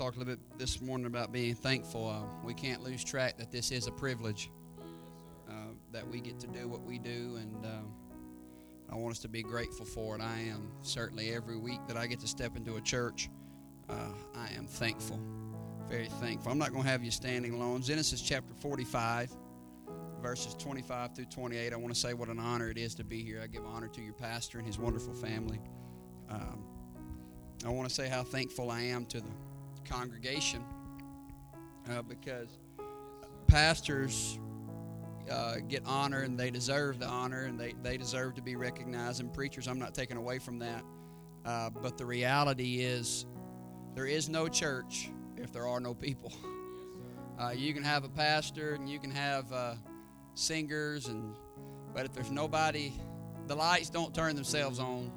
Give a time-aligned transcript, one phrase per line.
[0.00, 2.08] talked a little bit this morning about being thankful.
[2.08, 4.50] Uh, we can't lose track that this is a privilege
[5.46, 5.52] uh,
[5.92, 7.82] that we get to do what we do, and uh,
[8.90, 10.22] I want us to be grateful for it.
[10.22, 13.28] I am certainly every week that I get to step into a church.
[13.90, 15.20] Uh, I am thankful,
[15.86, 16.50] very thankful.
[16.50, 17.82] I'm not going to have you standing alone.
[17.82, 19.30] Genesis chapter 45,
[20.22, 21.74] verses 25 through 28.
[21.74, 23.42] I want to say what an honor it is to be here.
[23.44, 25.60] I give honor to your pastor and his wonderful family.
[26.30, 26.64] Um,
[27.66, 29.28] I want to say how thankful I am to the
[29.84, 30.64] congregation
[31.90, 32.48] uh, because
[33.46, 34.38] pastors
[35.30, 39.20] uh, get honor and they deserve the honor and they, they deserve to be recognized.
[39.20, 40.82] And preachers, I'm not taking away from that.
[41.44, 43.26] Uh, but the reality is,
[43.94, 46.32] there is no church if there are no people.
[47.38, 49.72] Uh, you can have a pastor and you can have uh,
[50.34, 51.34] singers, and
[51.94, 52.92] but if there's nobody,
[53.46, 55.10] the lights don't turn themselves on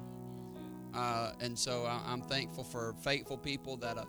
[0.94, 4.04] uh, and so I'm thankful for faithful people that uh,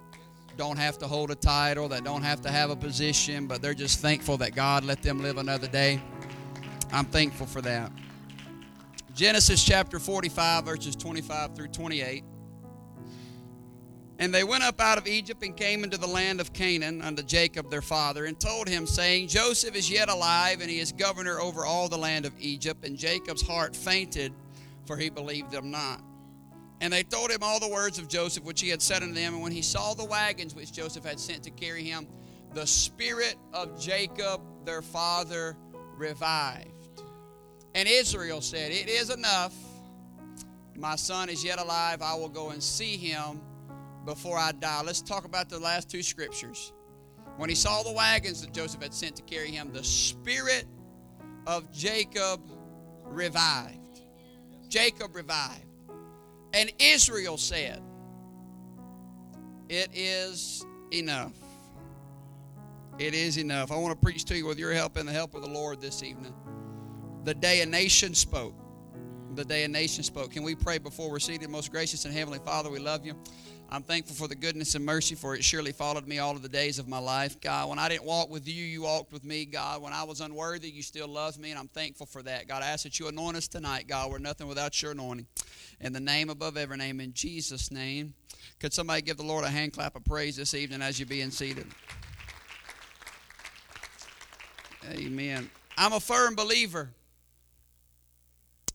[0.57, 3.73] don't have to hold a title, that don't have to have a position, but they're
[3.73, 6.01] just thankful that God let them live another day.
[6.91, 7.91] I'm thankful for that.
[9.13, 12.23] Genesis chapter 45, verses 25 through 28.
[14.17, 17.21] And they went up out of Egypt and came into the land of Canaan unto
[17.21, 21.39] Jacob their father, and told him, saying, Joseph is yet alive, and he is governor
[21.39, 22.85] over all the land of Egypt.
[22.85, 24.33] And Jacob's heart fainted,
[24.85, 26.01] for he believed them not.
[26.81, 29.33] And they told him all the words of Joseph which he had said unto them.
[29.33, 32.07] And when he saw the wagons which Joseph had sent to carry him,
[32.53, 35.57] the spirit of Jacob their father
[35.97, 36.69] revived.
[37.73, 39.53] And Israel said, It is enough.
[40.75, 42.01] My son is yet alive.
[42.01, 43.41] I will go and see him
[44.05, 44.81] before I die.
[44.85, 46.73] Let's talk about the last two scriptures.
[47.37, 50.65] When he saw the wagons that Joseph had sent to carry him, the spirit
[51.47, 52.41] of Jacob
[53.03, 54.01] revived.
[54.69, 55.64] Jacob revived.
[56.55, 57.81] And Israel said,
[59.67, 61.33] It is enough.
[62.97, 63.73] It is enough.
[63.73, 65.81] I want to preach to you with your help and the help of the Lord
[65.81, 66.33] this evening.
[67.25, 68.55] The day a nation spoke.
[69.33, 70.31] The day a nation spoke.
[70.31, 71.49] Can we pray before we're seated?
[71.49, 73.15] Most gracious and heavenly Father, we love you.
[73.69, 76.49] I'm thankful for the goodness and mercy, for it surely followed me all of the
[76.49, 77.41] days of my life.
[77.41, 79.45] God, when I didn't walk with you, you walked with me.
[79.45, 82.47] God, when I was unworthy, you still loved me, and I'm thankful for that.
[82.47, 84.11] God, I ask that you anoint us tonight, God.
[84.11, 85.25] We're nothing without your anointing.
[85.81, 88.13] In the name above every name, in Jesus' name.
[88.59, 91.31] Could somebody give the Lord a hand clap of praise this evening as you're being
[91.31, 91.65] seated?
[94.91, 95.49] Amen.
[95.77, 96.91] I'm a firm believer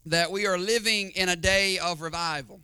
[0.06, 2.60] that we are living in a day of revival.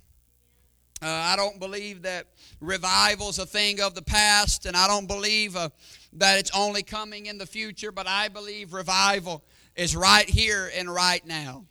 [1.03, 2.27] Uh, I don't believe that
[2.61, 5.69] revival is a thing of the past, and I don't believe uh,
[6.15, 10.93] that it's only coming in the future, but I believe revival is right here and
[10.93, 11.67] right now.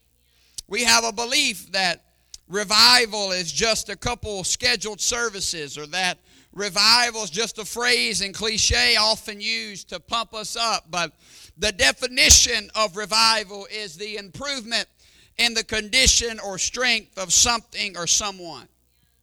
[0.68, 2.04] We have a belief that
[2.48, 6.20] revival is just a couple scheduled services, or that
[6.54, 11.14] revival is just a phrase and cliche often used to pump us up, but
[11.58, 14.88] the definition of revival is the improvement
[15.40, 18.68] in the condition or strength of something or someone.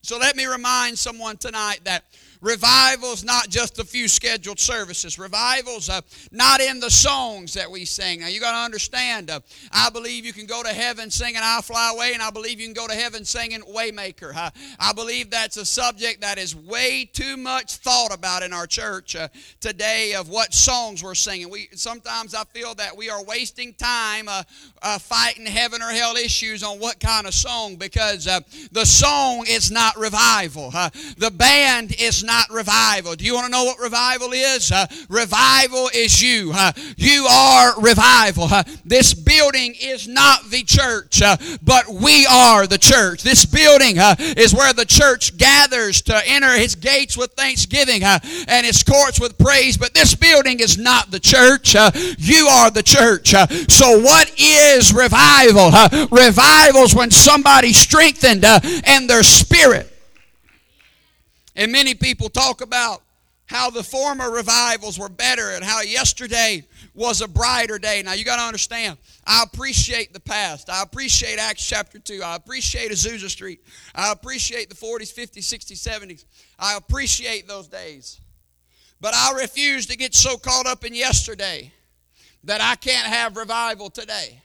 [0.04, 2.02] So let me remind someone tonight that
[2.42, 5.16] Revival's not just a few scheduled services.
[5.16, 6.00] Revival's uh,
[6.32, 8.20] not in the songs that we sing.
[8.20, 11.62] Now, you got to understand, uh, I believe you can go to heaven singing I'll
[11.62, 14.34] Fly Away, and I believe you can go to heaven singing Waymaker.
[14.34, 18.66] Uh, I believe that's a subject that is way too much thought about in our
[18.66, 19.28] church uh,
[19.60, 21.48] today of what songs we're singing.
[21.48, 24.42] We Sometimes I feel that we are wasting time uh,
[24.82, 28.24] uh, fighting heaven or hell issues on what kind of song because
[28.72, 30.70] the song is not revival.
[31.18, 33.14] the band is not not revival.
[33.14, 34.72] Do you want to know what revival is?
[34.72, 36.50] Uh, revival is you.
[36.54, 38.44] Uh, you are revival.
[38.44, 43.22] Uh, this building is not the church, uh, but we are the church.
[43.22, 48.18] This building uh, is where the church gathers to enter its gates with thanksgiving uh,
[48.48, 49.76] and its courts with praise.
[49.76, 51.74] But this building is not the church.
[51.74, 53.32] you are the church.
[53.68, 55.70] so, what is revival?
[56.10, 59.91] revival is when somebody's strengthened and their spirit.
[61.54, 63.02] And many people talk about
[63.46, 68.02] how the former revivals were better and how yesterday was a brighter day.
[68.02, 70.70] Now, you got to understand, I appreciate the past.
[70.70, 72.22] I appreciate Acts chapter 2.
[72.24, 73.60] I appreciate Azusa Street.
[73.94, 76.24] I appreciate the 40s, 50s, 60s, 70s.
[76.58, 78.20] I appreciate those days.
[79.00, 81.72] But I refuse to get so caught up in yesterday
[82.44, 84.40] that I can't have revival today.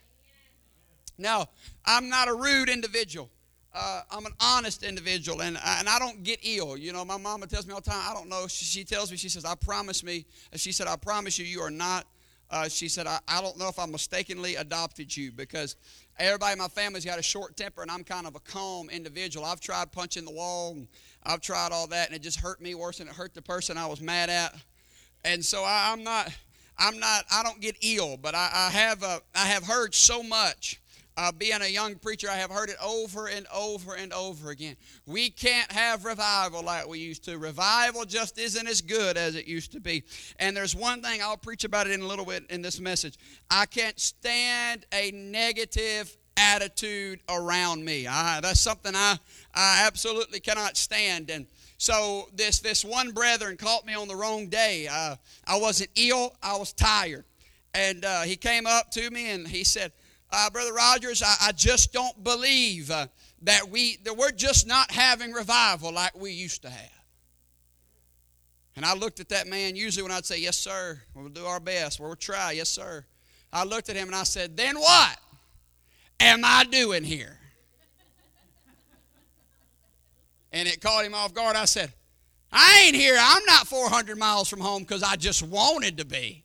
[1.18, 1.48] Now,
[1.86, 3.30] I'm not a rude individual
[3.78, 6.78] uh, I'm an honest individual and, and I don't get ill.
[6.78, 8.48] You know, my mama tells me all the time, I don't know.
[8.48, 10.26] She, she tells me, she says, I promise me,
[10.56, 12.08] she said, I promise you, you are not,
[12.50, 15.76] uh, she said, I, I don't know if I mistakenly adopted you because
[16.18, 19.46] everybody in my family's got a short temper, and I'm kind of a calm individual.
[19.46, 20.88] I've tried punching the wall, and
[21.24, 23.78] I've tried all that, and it just hurt me worse than it hurt the person
[23.78, 24.56] I was mad at.
[25.26, 26.34] And so I, am not,
[26.78, 30.24] I'm not, I don't get ill, but I, I have, uh, I have heard so
[30.24, 30.80] much
[31.18, 34.76] uh, being a young preacher, I have heard it over and over and over again.
[35.08, 37.40] We can't have revival like we used to.
[37.40, 40.04] Revival just isn't as good as it used to be.
[40.38, 43.18] And there's one thing, I'll preach about it in a little bit in this message.
[43.50, 48.06] I can't stand a negative attitude around me.
[48.06, 49.18] I, that's something I,
[49.56, 51.32] I absolutely cannot stand.
[51.32, 51.48] And
[51.80, 54.88] so this, this one brethren caught me on the wrong day.
[54.88, 55.16] Uh,
[55.48, 57.26] I wasn't ill, I was tired.
[57.74, 59.92] And uh, he came up to me and he said,
[60.32, 63.08] uh, Brother Rodgers, I, I, just don't believe uh,
[63.44, 66.92] that we that we're just not having revival like we used to have.
[68.76, 69.76] And I looked at that man.
[69.76, 72.00] Usually, when I'd say, "Yes, sir," we'll do our best.
[72.00, 72.52] We'll try.
[72.52, 73.06] Yes, sir.
[73.54, 75.18] I looked at him and I said, "Then what
[76.20, 77.40] am I doing here?"
[80.52, 81.56] and it caught him off guard.
[81.56, 81.94] I said,
[82.52, 83.18] "I ain't here.
[83.20, 86.44] I'm not 400 miles from home because I just wanted to be.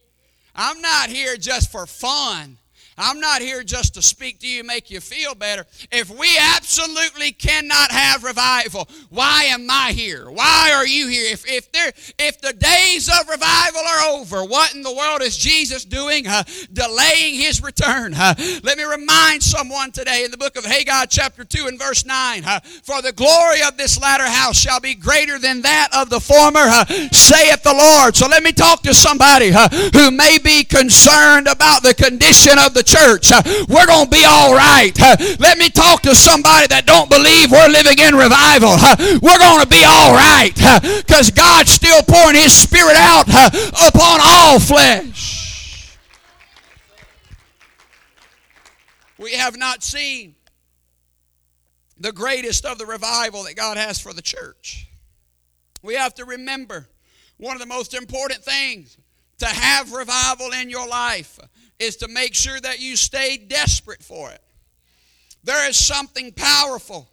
[0.54, 2.58] I'm not here just for fun."
[2.98, 5.64] I'm not here just to speak to you, make you feel better.
[5.90, 10.30] If we absolutely cannot have revival, why am I here?
[10.30, 11.32] Why are you here?
[11.32, 15.36] If, if, there, if the days of revival are over, what in the world is
[15.36, 16.26] Jesus doing?
[16.26, 16.42] Uh,
[16.72, 18.12] delaying his return.
[18.14, 22.04] Uh, let me remind someone today in the book of Haggai, chapter 2, and verse
[22.04, 26.10] 9 uh, For the glory of this latter house shall be greater than that of
[26.10, 26.68] the former,
[27.10, 28.16] saith the Lord.
[28.16, 29.50] So let me talk to somebody
[29.94, 34.10] who may be concerned about the condition of the the church, uh, we're going to
[34.10, 34.92] be all right.
[35.00, 38.74] Uh, let me talk to somebody that don't believe we're living in revival.
[38.74, 40.52] Uh, we're going to be all right
[40.98, 45.96] because God's still pouring His Spirit out upon all flesh.
[49.18, 50.34] We have not seen
[51.98, 54.88] the greatest of the revival that God has for the church.
[55.82, 56.88] We have to remember
[57.36, 58.96] one of the most important things
[59.38, 61.38] to have revival in your life
[61.82, 64.40] is to make sure that you stay desperate for it.
[65.42, 67.10] There is something powerful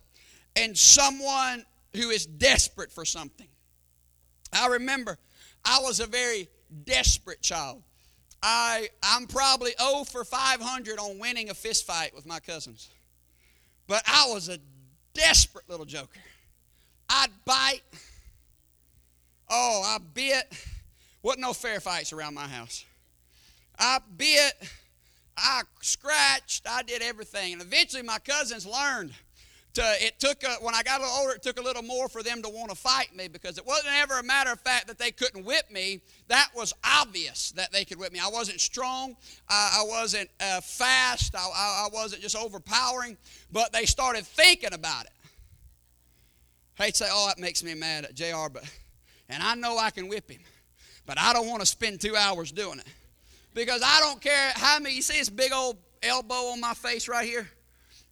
[0.56, 3.48] in someone who is desperate for something.
[4.54, 5.18] I remember
[5.66, 6.48] I was a very
[6.86, 7.82] desperate child.
[8.44, 12.90] I, I'm probably 0 for 500 on winning a fist fight with my cousins.
[13.88, 14.60] But I was a
[15.14, 16.20] desperate little joker.
[17.10, 17.82] I'd bite.
[19.50, 20.46] Oh, I bit.
[21.24, 22.86] Wasn't no fair fights around my house.
[23.80, 24.54] I bit,
[25.38, 27.54] I scratched, I did everything.
[27.54, 29.14] And eventually my cousins learned
[29.74, 32.10] to, it took, a, when I got a little older, it took a little more
[32.10, 34.88] for them to want to fight me because it wasn't ever a matter of fact
[34.88, 36.02] that they couldn't whip me.
[36.28, 38.20] That was obvious that they could whip me.
[38.20, 39.16] I wasn't strong,
[39.48, 43.18] uh, I wasn't uh, fast, I, I, I wasn't just overpowering,
[43.52, 45.12] but they started thinking about it.
[46.78, 48.64] They'd say, oh, that makes me mad at JR, but,
[49.30, 50.42] and I know I can whip him,
[51.06, 52.88] but I don't want to spend two hours doing it
[53.54, 54.96] because I don't care how many.
[54.96, 57.50] You see this big old elbow on my face right here?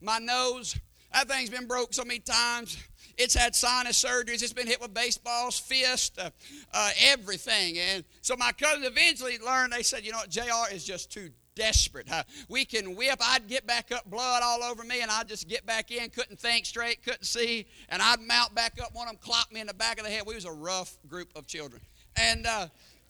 [0.02, 0.78] My nose.
[1.14, 2.78] That thing's been broke so many times.
[3.18, 4.44] It's had sinus surgeries.
[4.44, 6.30] It's been hit with baseballs, fist, uh,
[6.74, 7.78] uh, everything.
[7.80, 9.74] And so my cousin eventually learned.
[9.74, 10.72] They said, you know what, Jr.
[10.72, 12.08] is just too desperate.
[12.50, 13.18] We can whip.
[13.20, 16.10] I'd get back up, blood all over me, and I'd just get back in.
[16.12, 18.94] Couldn't think straight, couldn't see, and I'd mount back up.
[18.94, 20.24] One of them clopped me in the back of the head.
[20.28, 21.82] We was a rough group of children,
[22.16, 22.46] and.
[22.46, 22.68] Uh,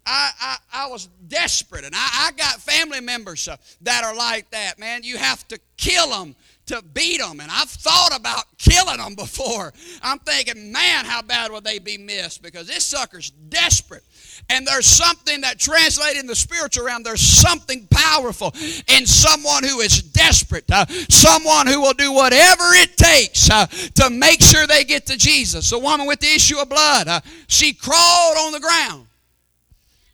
[0.07, 1.83] I, I, I was desperate.
[1.83, 5.03] And I, I got family members uh, that are like that, man.
[5.03, 6.35] You have to kill them
[6.67, 7.39] to beat them.
[7.39, 9.73] And I've thought about killing them before.
[10.01, 12.41] I'm thinking, man, how bad would they be missed?
[12.41, 14.03] Because this sucker's desperate.
[14.49, 18.53] And there's something that translated in the spiritual realm, there's something powerful
[18.87, 24.09] in someone who is desperate, uh, someone who will do whatever it takes uh, to
[24.09, 25.69] make sure they get to Jesus.
[25.69, 29.06] The woman with the issue of blood, uh, she crawled on the ground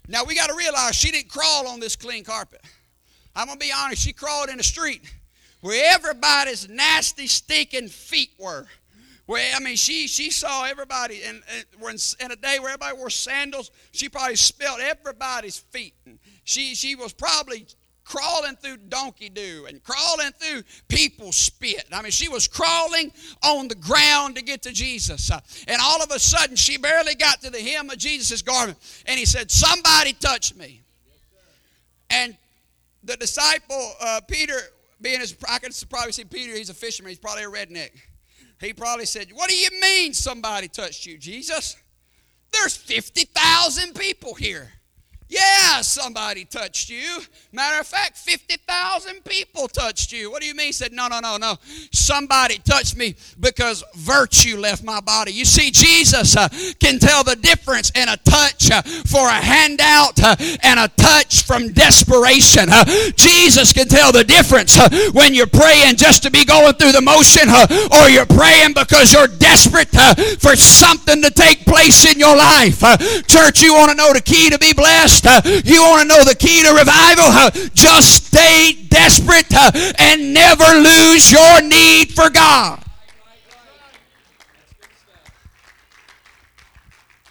[0.07, 2.61] now we got to realize she didn't crawl on this clean carpet.
[3.35, 5.01] I'm going to be honest, she crawled in the street
[5.61, 8.67] where everybody's nasty, stinking feet were.
[9.25, 11.41] Where I mean, she she saw everybody, and,
[11.81, 15.93] and in a day where everybody wore sandals, she probably smelled everybody's feet.
[16.05, 17.65] And she she was probably
[18.03, 21.85] crawling through donkey do and crawling through people's spit.
[21.91, 23.11] I mean, she was crawling
[23.43, 25.31] on the ground to get to Jesus.
[25.31, 28.77] Uh, and all of a sudden, she barely got to the hem of Jesus' garment.
[29.05, 30.81] And he said, Somebody touched me.
[32.09, 32.37] And
[33.03, 34.59] the disciple, uh, Peter,
[35.01, 37.91] being as, I can probably see Peter, he's a fisherman, he's probably a redneck.
[38.59, 41.75] He probably said, What do you mean somebody touched you, Jesus?
[42.51, 44.71] There's 50,000 people here.
[45.29, 47.19] Yeah, somebody touched you.
[47.51, 50.29] Matter of fact, 50,000 people touched you.
[50.29, 50.67] What do you mean?
[50.67, 51.55] He said, No, no, no, no.
[51.91, 55.31] Somebody touched me because virtue left my body.
[55.31, 56.49] You see, Jesus uh,
[56.79, 61.43] can tell the difference in a touch uh, for a handout uh, and a touch
[61.43, 62.69] from desperation.
[62.69, 62.83] Uh,
[63.15, 67.01] Jesus can tell the difference uh, when you're praying just to be going through the
[67.01, 67.65] motion uh,
[68.01, 69.89] or you're praying because you're desperate
[70.39, 72.81] for something to take place in your life.
[73.27, 75.12] church, you want to know the key to be blessed?
[75.25, 77.25] Uh, you want to know the key to revival?
[77.25, 82.83] Uh, just stay desperate uh, and never lose your need for God.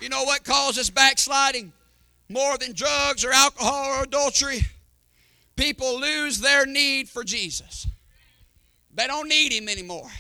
[0.01, 1.73] You know what causes backsliding?
[2.29, 4.63] More than drugs or alcohol or adultery.
[5.57, 7.87] People lose their need for Jesus.
[8.95, 10.11] They don't need Him anymore.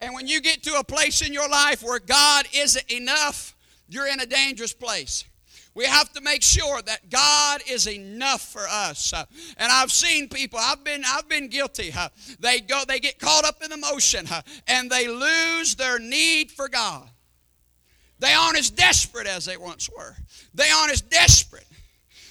[0.00, 3.54] And when you get to a place in your life where God isn't enough,
[3.88, 5.24] you're in a dangerous place.
[5.74, 9.12] We have to make sure that God is enough for us.
[9.12, 9.24] Uh,
[9.56, 11.92] and I've seen people, I've been I've been guilty.
[12.40, 14.26] They go they get caught up in emotion
[14.66, 17.08] and they lose their need for God.
[18.18, 20.14] They aren't as desperate as they once were.
[20.54, 21.66] They aren't as desperate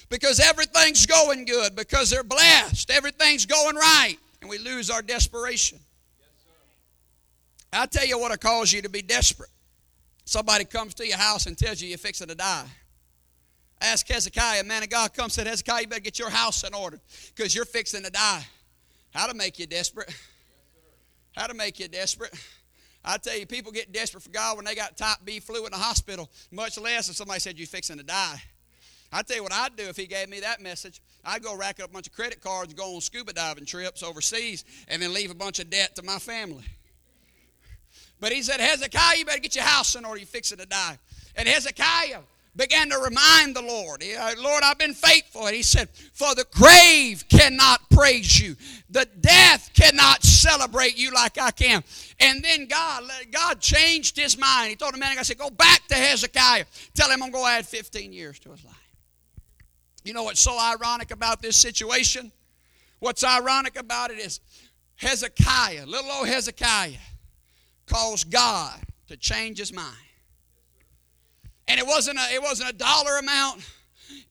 [0.08, 5.78] because everything's going good, because they're blessed, everything's going right, and we lose our desperation.
[7.72, 9.50] I'll tell you what will cause you to be desperate.
[10.24, 12.66] Somebody comes to your house and tells you you're fixing to die.
[13.80, 17.00] Ask Hezekiah, man of God, come said, Hezekiah, you better get your house in order
[17.34, 18.44] because you're fixing to die.
[19.12, 20.14] How to make you desperate?
[21.34, 22.34] How to make you desperate?
[23.04, 25.72] I tell you, people get desperate for God when they got type B flu in
[25.72, 28.42] the hospital, much less if somebody said you're fixing to die.
[29.12, 31.00] I tell you what I'd do if he gave me that message.
[31.24, 34.64] I'd go rack up a bunch of credit cards, go on scuba diving trips overseas,
[34.86, 36.64] and then leave a bunch of debt to my family.
[38.20, 40.18] But he said, Hezekiah, you better get your house in order.
[40.18, 40.98] You're fixing to die.
[41.34, 42.20] And Hezekiah
[42.56, 45.46] began to remind the Lord, uh, Lord, I've been faithful.
[45.46, 48.56] And he said, For the grave cannot praise you,
[48.88, 51.82] the death cannot celebrate you like I can.
[52.18, 54.70] And then God, God changed his mind.
[54.70, 56.64] He told the man, I said, Go back to Hezekiah.
[56.94, 58.74] Tell him I'm going to add 15 years to his life.
[60.04, 62.32] You know what's so ironic about this situation?
[62.98, 64.40] What's ironic about it is
[64.96, 66.98] Hezekiah, little old Hezekiah,
[67.86, 69.96] caused God to change his mind.
[71.70, 73.62] And it wasn't a, it wasn't a dollar amount.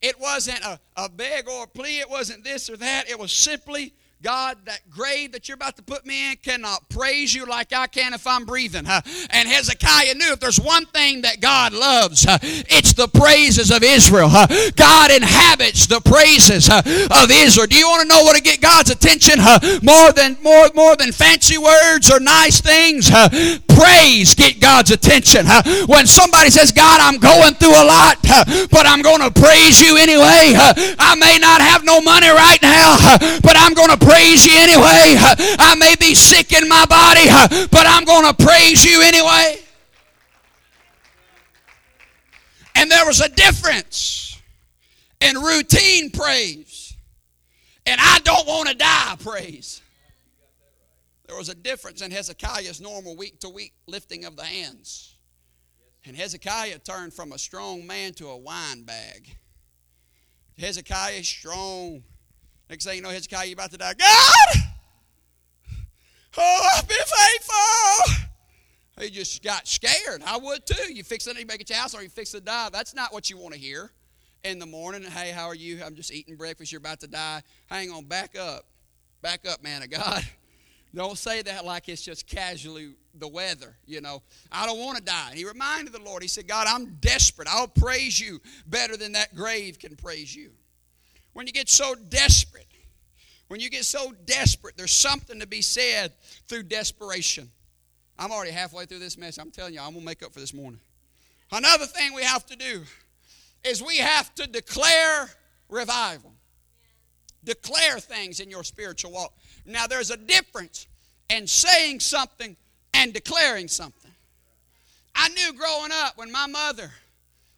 [0.01, 1.99] It wasn't a, a beg or a plea.
[1.99, 3.09] It wasn't this or that.
[3.09, 7.33] It was simply God, that grave that you're about to put me in cannot praise
[7.33, 8.85] you like I can if I'm breathing.
[8.85, 14.27] And Hezekiah knew if there's one thing that God loves, it's the praises of Israel.
[14.75, 17.67] God inhabits the praises of Israel.
[17.67, 19.39] Do you want to know what to get God's attention?
[19.83, 23.09] More than more more than fancy words or nice things.
[23.69, 25.45] Praise get God's attention.
[25.87, 28.17] When somebody says, "God, I'm going through a lot,
[28.69, 30.59] but I'm going to praise you anyway.
[30.99, 32.97] I may not have no money right now,
[33.41, 35.15] but I'm going to praise you anyway.
[35.59, 37.25] I may be sick in my body,
[37.67, 39.57] but I'm going to praise you anyway.
[42.75, 44.41] And there was a difference
[45.21, 46.95] in routine praise
[47.85, 49.81] and I don't want to die praise.
[51.27, 55.15] There was a difference in Hezekiah's normal week to week lifting of the hands.
[56.05, 59.27] And Hezekiah turned from a strong man to a wine bag.
[60.57, 62.03] Hezekiah strong
[62.69, 63.93] Next thing you know, Hezekiah, you're about to die.
[63.93, 64.63] God!
[66.37, 68.25] Oh, I've been faithful.
[69.01, 70.21] He just got scared.
[70.25, 70.93] I would too.
[70.93, 72.69] You fix it, you make it your house, or you fix to die.
[72.71, 73.91] That's not what you want to hear
[74.43, 75.03] in the morning.
[75.03, 75.81] Hey, how are you?
[75.83, 76.71] I'm just eating breakfast.
[76.71, 77.41] You're about to die.
[77.67, 78.65] Hang on, back up.
[79.21, 80.23] Back up, man of God.
[80.95, 84.23] Don't say that like it's just casually the weather, you know.
[84.51, 85.33] I don't want to die.
[85.35, 87.47] he reminded the Lord, he said, God, I'm desperate.
[87.47, 90.49] I'll praise you better than that grave can praise you.
[91.33, 92.67] When you get so desperate,
[93.47, 96.13] when you get so desperate, there's something to be said
[96.47, 97.49] through desperation.
[98.17, 99.41] I'm already halfway through this message.
[99.41, 100.79] I'm telling you, I'm going to make up for this morning.
[101.51, 102.83] Another thing we have to do
[103.63, 105.29] is we have to declare
[105.69, 106.33] revival.
[107.43, 109.33] Declare things in your spiritual walk.
[109.65, 110.87] Now, there's a difference
[111.29, 112.55] in saying something
[112.93, 114.11] and declaring something.
[115.15, 116.91] I knew growing up when my mother,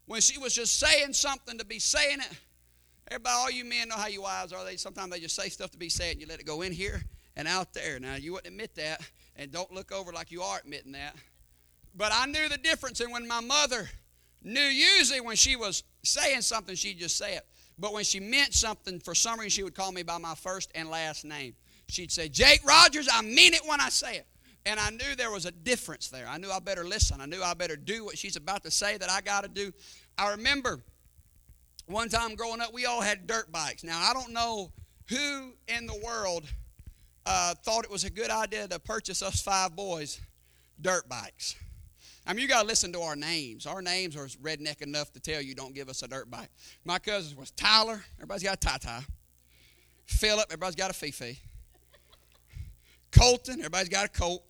[0.06, 2.38] when she was just saying something to be saying it,
[3.12, 4.63] Everybody, all you men know how you wives are.
[4.63, 6.72] They sometimes they just say stuff to be said, and you let it go in
[6.72, 7.03] here
[7.36, 8.00] and out there.
[8.00, 9.01] Now you wouldn't admit that,
[9.36, 11.18] and don't look over like you are admitting that.
[11.94, 13.89] But I knew the difference, and when my mother
[14.41, 17.46] knew, usually when she was saying something, she'd just say it.
[17.77, 20.72] But when she meant something, for some reason, she would call me by my first
[20.74, 21.53] and last name.
[21.89, 24.27] She'd say, Jake Rodgers, I mean it when I say it.
[24.65, 26.27] And I knew there was a difference there.
[26.30, 27.20] I knew I better listen.
[27.20, 29.74] I knew I better do what she's about to say that I got to do.
[30.18, 30.80] I remember
[31.88, 33.84] one time growing up, we all had dirt bikes.
[33.84, 34.72] Now, I don't know
[35.10, 36.46] who in the world
[37.26, 40.20] uh, thought it was a good idea to purchase us five boys
[40.80, 41.56] dirt bikes.
[42.26, 43.66] I mean, you got to listen to our names.
[43.66, 46.50] Our names are redneck enough to tell you don't give us a dirt bike.
[46.86, 48.04] My cousins was Tyler.
[48.18, 49.04] Everybody's got a tie-tie.
[50.06, 50.46] Philip.
[50.50, 51.40] Everybody's got a Fifi.
[53.12, 53.60] Colton.
[53.60, 54.44] Everybody's got a Colt.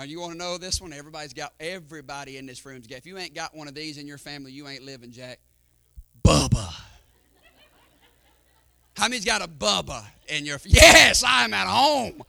[0.00, 0.94] How you want to know this one?
[0.94, 2.96] Everybody's got everybody in this room's got.
[2.96, 5.40] If you ain't got one of these in your family, you ain't living, Jack.
[6.24, 6.72] Bubba.
[8.96, 10.58] How many's got a Bubba in your?
[10.64, 12.22] Yes, I'm at home.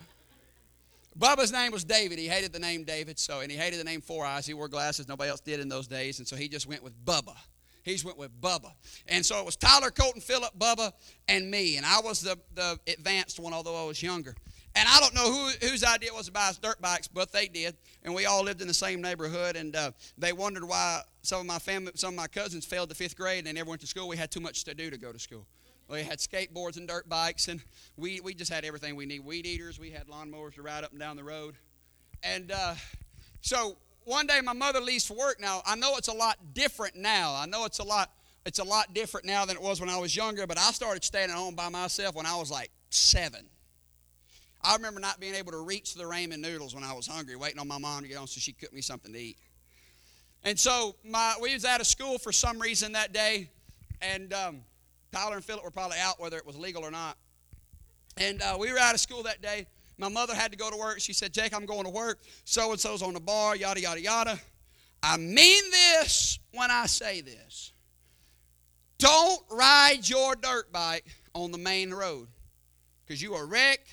[1.17, 2.19] Bubba's name was David.
[2.19, 4.45] He hated the name David, so and he hated the name Four Eyes.
[4.45, 5.07] He wore glasses.
[5.07, 7.37] Nobody else did in those days, and so he just went with Bubba.
[7.83, 8.73] He just went with Bubba.
[9.07, 10.91] And so it was Tyler, Colton, Philip, Bubba,
[11.29, 11.77] and me.
[11.77, 14.35] And I was the, the advanced one, although I was younger.
[14.75, 17.31] And I don't know who, whose idea it was to buy us dirt bikes, but
[17.31, 17.75] they did.
[18.03, 19.55] And we all lived in the same neighborhood.
[19.57, 22.95] And uh, they wondered why some of my family, some of my cousins failed the
[22.95, 24.07] fifth grade and they never went to school.
[24.07, 25.45] We had too much to do to go to school.
[25.89, 27.59] We had skateboards and dirt bikes, and
[27.97, 29.25] we, we just had everything we need.
[29.25, 31.55] Weed eaters, we had lawnmowers to ride up and down the road.
[32.23, 32.75] And uh,
[33.41, 33.75] so
[34.05, 35.41] one day my mother leaves for work.
[35.41, 37.35] Now I know it's a lot different now.
[37.35, 38.11] I know it's a lot
[38.45, 40.47] it's a lot different now than it was when I was younger.
[40.47, 43.45] But I started staying at home by myself when I was like seven.
[44.63, 47.59] I remember not being able to reach the ramen noodles when I was hungry, waiting
[47.59, 49.37] on my mom to get on so she cooked me something to eat.
[50.43, 53.49] And so my, we was out of school for some reason that day,
[54.01, 54.61] and um,
[55.11, 57.17] Tyler and Philip were probably out whether it was legal or not.
[58.17, 59.67] And uh, we were out of school that day.
[59.97, 60.99] My mother had to go to work.
[60.99, 62.19] She said, Jake, I'm going to work.
[62.43, 64.39] So and so's on the bar, yada, yada, yada.
[65.03, 67.71] I mean this when I say this.
[68.97, 72.27] Don't ride your dirt bike on the main road
[73.05, 73.87] because you are wrecked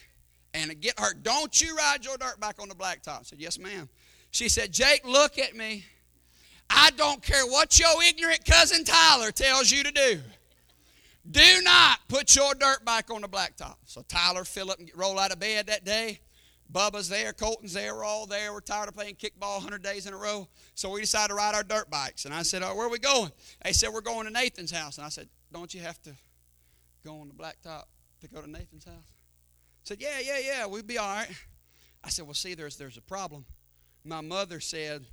[0.55, 1.23] and get hurt.
[1.23, 3.21] Don't you ride your dirt bike on the blacktop.
[3.21, 3.89] I said, Yes, ma'am.
[4.31, 5.85] She said, Jake, look at me.
[6.71, 10.21] I don't care what your ignorant cousin Tyler tells you to do.
[11.31, 13.77] Do not put your dirt bike on the blacktop.
[13.85, 16.21] So Tyler, Philip, and roll out of bed that day.
[16.71, 18.53] Bubba's there, Colton's there, we're all there.
[18.53, 20.49] We're tired of playing kickball 100 days in a row.
[20.75, 22.27] So we decided to ride our dirt bikes.
[22.27, 23.31] And I said, oh, Where are we going?
[23.65, 24.99] They said, We're going to Nathan's house.
[24.99, 26.15] And I said, Don't you have to
[27.05, 27.85] go on the blacktop
[28.21, 29.18] to go to Nathan's house?
[29.89, 31.31] Said, Yeah, yeah, yeah, we'd be all right.
[32.05, 33.47] I said, Well, see, there's, there's a problem.
[34.05, 35.07] My mother said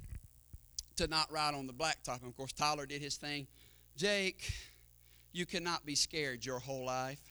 [0.98, 2.20] to not ride on the blacktop.
[2.20, 3.48] And of course, Tyler did his thing.
[3.96, 4.52] Jake,
[5.32, 7.22] you cannot be scared your whole life.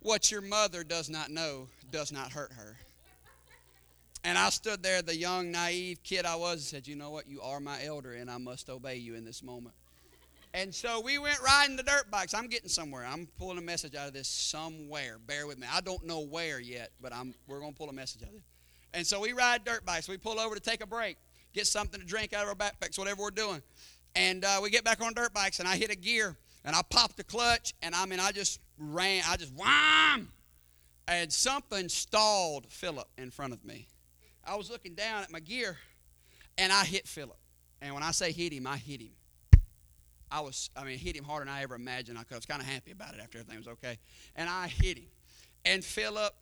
[0.00, 2.78] What your mother does not know does not hurt her.
[4.24, 7.28] And I stood there, the young, naive kid I was, and said, You know what?
[7.28, 9.74] You are my elder, and I must obey you in this moment.
[10.58, 12.34] And so we went riding the dirt bikes.
[12.34, 13.06] I'm getting somewhere.
[13.08, 15.18] I'm pulling a message out of this somewhere.
[15.24, 15.68] Bear with me.
[15.72, 18.34] I don't know where yet, but I'm, we're going to pull a message out of
[18.34, 18.42] it.
[18.92, 20.08] And so we ride dirt bikes.
[20.08, 21.16] We pull over to take a break,
[21.52, 23.62] get something to drink out of our backpacks, whatever we're doing.
[24.16, 26.82] And uh, we get back on dirt bikes, and I hit a gear, and I
[26.90, 30.32] popped the clutch, and I mean, I just ran, I just wham!
[31.06, 33.86] And something stalled Philip in front of me.
[34.44, 35.76] I was looking down at my gear,
[36.56, 37.38] and I hit Philip.
[37.80, 39.10] And when I say hit him, I hit him.
[40.30, 42.34] I was, I mean, hit him harder than I ever imagined I could.
[42.34, 43.98] I was kind of happy about it after everything was okay.
[44.36, 45.08] And I hit him.
[45.64, 46.34] And Philip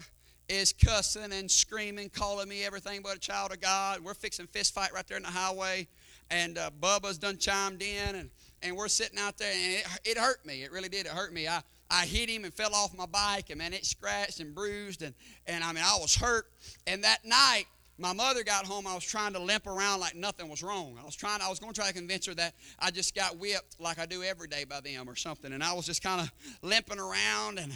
[0.49, 4.01] is cussing and screaming, calling me everything but a child of God.
[4.01, 5.89] We're fixing fist fight right there in the highway
[6.31, 8.31] and uh, Bubba's done chimed in, and,
[8.63, 10.63] and we're sitting out there, and it, it hurt me.
[10.63, 11.07] It really did.
[11.07, 11.47] It hurt me.
[11.49, 15.03] I, I hit him and fell off my bike, and man, it scratched and bruised,
[15.03, 15.15] and,
[15.47, 16.47] and I mean, I was hurt.
[16.87, 17.67] And that night,
[17.99, 18.87] my mother got home.
[18.87, 20.99] I was trying to limp around like nothing was wrong.
[21.01, 21.41] I was trying.
[21.41, 24.07] I was going to try to convince her that I just got whipped like I
[24.07, 25.53] do every day by them or something.
[25.53, 26.31] And I was just kind of
[26.63, 27.73] limping around and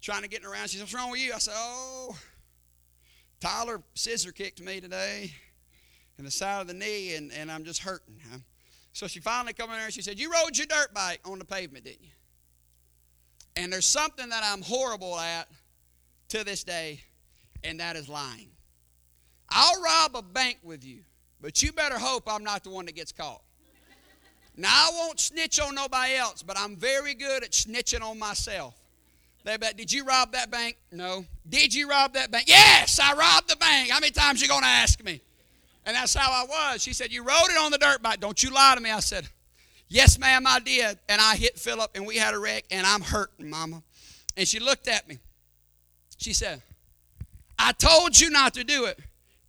[0.00, 0.68] trying to get around.
[0.68, 2.16] She said, "What's wrong with you?" I said, "Oh,
[3.40, 5.32] Tyler scissor kicked me today."
[6.18, 8.20] in the side of the knee, and, and I'm just hurting.
[8.92, 11.38] So she finally come in there and she said, You rode your dirt bike on
[11.38, 12.10] the pavement, didn't you?
[13.56, 15.48] And there's something that I'm horrible at
[16.28, 17.00] to this day,
[17.62, 18.50] and that is lying.
[19.54, 20.98] I'll rob a bank with you,
[21.40, 23.40] but you better hope I'm not the one that gets caught.
[24.56, 28.74] Now, I won't snitch on nobody else, but I'm very good at snitching on myself.
[29.44, 30.76] They bet, did you rob that bank?
[30.90, 31.24] No.
[31.48, 32.48] Did you rob that bank?
[32.48, 33.90] Yes, I robbed the bank.
[33.90, 35.20] How many times you going to ask me?
[35.86, 36.82] And that's how I was.
[36.82, 38.20] She said, You rode it on the dirt bike.
[38.20, 38.90] Don't you lie to me.
[38.90, 39.28] I said,
[39.88, 40.98] Yes, ma'am, I did.
[41.08, 43.82] And I hit Philip and we had a wreck and I'm hurting, mama.
[44.36, 45.18] And she looked at me.
[46.16, 46.62] She said,
[47.58, 48.98] I told you not to do it.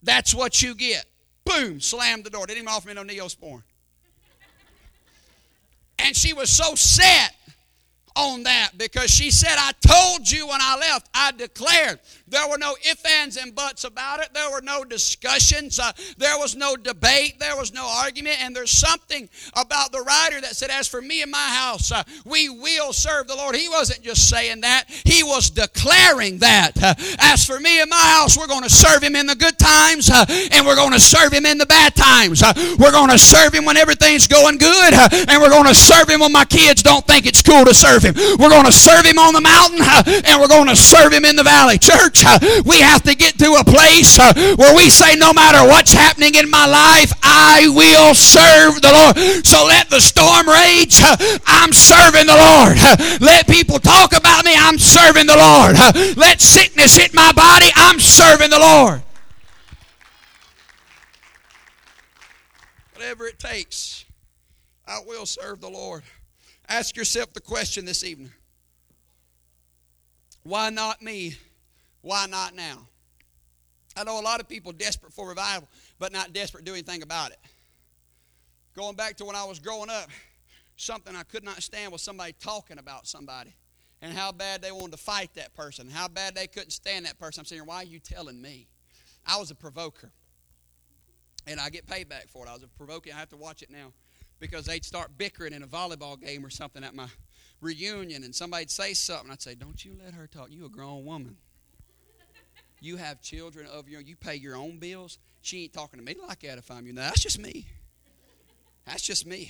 [0.03, 1.05] That's what you get.
[1.45, 2.45] Boom, slammed the door.
[2.45, 3.63] Didn't even offer me no neosporin.
[5.99, 7.35] And she was so set
[8.15, 11.99] on that because she said, I told you when I left, I declared.
[12.27, 14.29] There were no ifs, ands, and buts about it.
[14.33, 15.79] There were no discussions.
[15.79, 17.39] Uh, there was no debate.
[17.39, 18.43] There was no argument.
[18.43, 22.03] And there's something about the writer that said, As for me and my house, uh,
[22.25, 23.55] we will serve the Lord.
[23.55, 26.71] He wasn't just saying that, he was declaring that.
[26.81, 29.57] Uh, As for me and my house, we're going to serve him in the good
[29.57, 32.41] times uh, and we're going to serve him in the bad times.
[32.41, 35.75] Uh, we're going to serve him when everything's going good uh, and we're going to
[35.75, 38.15] serve him when my kids don't think it's cool to serve him.
[38.39, 39.81] We're going to serve him on the mountain
[40.25, 41.77] and we're going to serve him in the valley.
[41.77, 45.67] Church, Uh, we have to get to a place uh, where we say, no matter
[45.67, 49.45] what's happening in my life, I will serve the Lord.
[49.45, 51.01] So let the storm rage.
[51.01, 52.77] Uh, I'm serving the Lord.
[53.21, 54.53] Let people talk about me.
[54.55, 55.75] I'm serving the Lord.
[56.17, 57.67] Let sickness hit my body.
[57.75, 59.01] I'm serving the Lord.
[62.93, 64.05] Whatever it takes,
[64.87, 66.03] I will serve the Lord.
[66.67, 68.31] Ask yourself the question this evening
[70.45, 71.37] why not me?
[72.05, 72.87] Why not now?
[73.97, 77.01] I know a lot of people desperate for revival, but not desperate to do anything
[77.01, 77.39] about it.
[78.75, 80.07] Going back to when I was growing up,
[80.75, 83.55] something I could not stand was somebody talking about somebody
[84.03, 87.17] and how bad they wanted to fight that person, how bad they couldn't stand that
[87.17, 87.41] person.
[87.41, 88.67] I'm saying, why are you telling me?
[89.25, 90.11] I was a provoker.
[91.47, 92.49] And I get paid back for it.
[92.49, 93.09] I was a provoker.
[93.11, 93.93] I have to watch it now
[94.39, 97.07] because they'd start bickering in a volleyball game or something at my
[97.61, 99.31] reunion and somebody'd say something.
[99.31, 100.51] I'd say, Don't you let her talk.
[100.51, 101.37] You a grown woman.
[102.85, 105.17] You have children of your own, you pay your own bills.
[105.41, 106.93] She ain't talking to me like that if I'm you.
[106.93, 107.65] Now that's just me.
[108.85, 109.49] That's just me.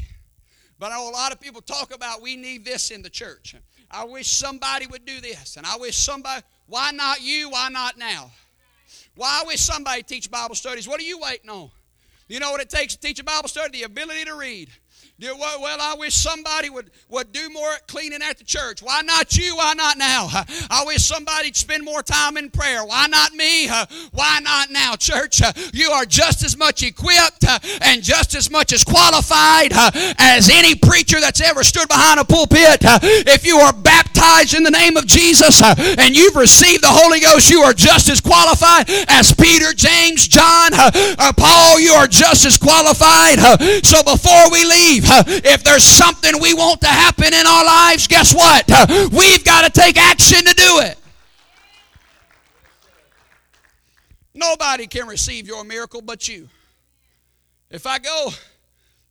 [0.79, 3.53] But I know a lot of people talk about we need this in the church.
[3.91, 5.57] I wish somebody would do this.
[5.57, 7.49] And I wish somebody, why not you?
[7.49, 8.31] Why not now?
[9.15, 10.87] Why I wish somebody teach Bible studies.
[10.87, 11.71] What are you waiting on?
[12.29, 13.79] You know what it takes to teach a Bible study?
[13.79, 14.69] The ability to read.
[15.17, 18.83] Well, I wish somebody would, would do more cleaning at the church.
[18.83, 19.55] Why not you?
[19.55, 20.27] Why not now?
[20.69, 22.83] I wish somebody'd spend more time in prayer.
[22.83, 23.69] Why not me?
[24.11, 25.41] Why not now, church?
[25.73, 27.45] You are just as much equipped
[27.81, 29.71] and just as much as qualified
[30.17, 32.81] as any preacher that's ever stood behind a pulpit.
[32.83, 37.49] If you are baptized in the name of Jesus and you've received the Holy Ghost,
[37.49, 41.79] you are just as qualified as Peter, James, John, uh, Paul.
[41.79, 43.39] You are just as qualified.
[43.85, 48.33] So before we leave, if there's something we want to happen in our lives, guess
[48.33, 48.65] what?
[49.11, 50.97] We've got to take action to do it.
[54.33, 56.49] Nobody can receive your miracle but you.
[57.71, 58.29] If I go,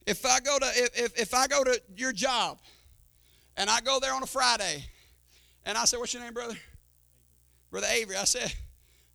[0.06, 2.58] if I go to if, if I go to your job
[3.56, 4.84] and I go there on a Friday
[5.64, 6.54] and I say, What's your name, brother?
[7.70, 8.16] Brother Avery.
[8.16, 8.52] I said,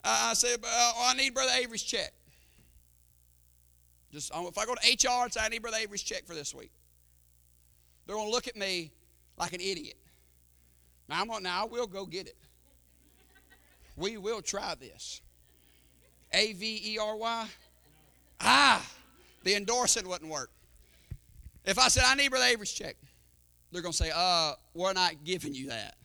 [0.03, 2.11] I said, uh, I need Brother Avery's check.
[4.11, 6.53] Just if I go to HR and say I need Brother Avery's check for this
[6.53, 6.71] week,
[8.05, 8.91] they're going to look at me
[9.37, 9.97] like an idiot.
[11.07, 11.43] Now I'm going.
[11.43, 12.35] Now I will go get it.
[13.95, 15.21] We will try this.
[16.31, 17.47] A V E R Y.
[18.41, 18.85] Ah,
[19.43, 20.49] the endorsing wouldn't work.
[21.65, 22.95] If I said I need Brother Avery's check,
[23.71, 25.95] they're going to say, "Uh, we're not giving you that."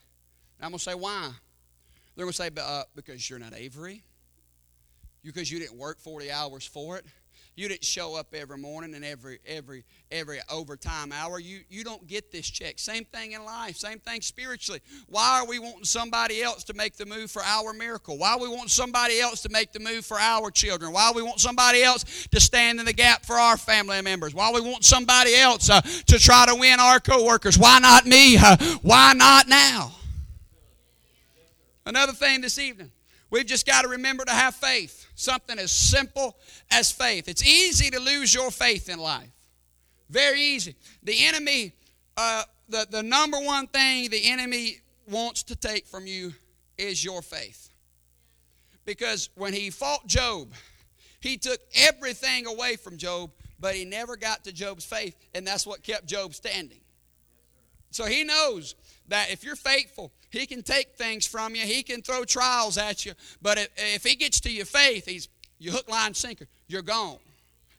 [0.61, 1.31] I'm going to say, "Why?"
[2.17, 4.03] They're going to say, uh, "Because you're not Avery.
[5.23, 7.07] Because you didn't work 40 hours for it."
[7.57, 11.39] You didn't show up every morning and every every every overtime hour.
[11.39, 12.81] You you don't get this check.
[12.81, 13.77] Same thing in life.
[13.77, 14.81] Same thing spiritually.
[15.07, 18.19] Why are we wanting somebody else to make the move for our miracle?
[18.19, 20.93] Why we want somebody else to make the move for our children?
[20.93, 24.35] Why we want somebody else to stand in the gap for our family members?
[24.35, 27.57] Why we want somebody else uh, to try to win our coworkers?
[27.57, 28.37] Why not me?
[28.37, 29.93] Uh, why not now?
[31.87, 32.91] Another thing this evening.
[33.31, 35.07] We've just got to remember to have faith.
[35.15, 36.37] Something as simple
[36.71, 37.29] as faith.
[37.29, 39.31] It's easy to lose your faith in life.
[40.11, 40.77] Very easy.
[41.03, 41.73] The enemy,
[42.17, 46.33] uh, the, the number one thing the enemy wants to take from you
[46.79, 47.71] is your faith.
[48.85, 50.53] Because when he fought Job,
[51.21, 55.67] he took everything away from Job, but he never got to Job's faith, and that's
[55.67, 56.81] what kept Job standing.
[57.91, 58.75] So he knows
[59.09, 61.63] that if you're faithful, he can take things from you.
[61.63, 63.13] He can throw trials at you.
[63.41, 66.47] But if, if he gets to your faith, he's your hook, line, sinker.
[66.67, 67.19] You're gone.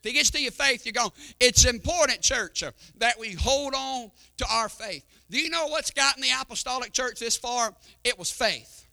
[0.04, 1.12] If he gets to your faith, you're gone.
[1.40, 5.04] It's important, church, uh, that we hold on to our faith.
[5.30, 7.74] Do you know what's gotten the apostolic church this far?
[8.04, 8.86] It was faith.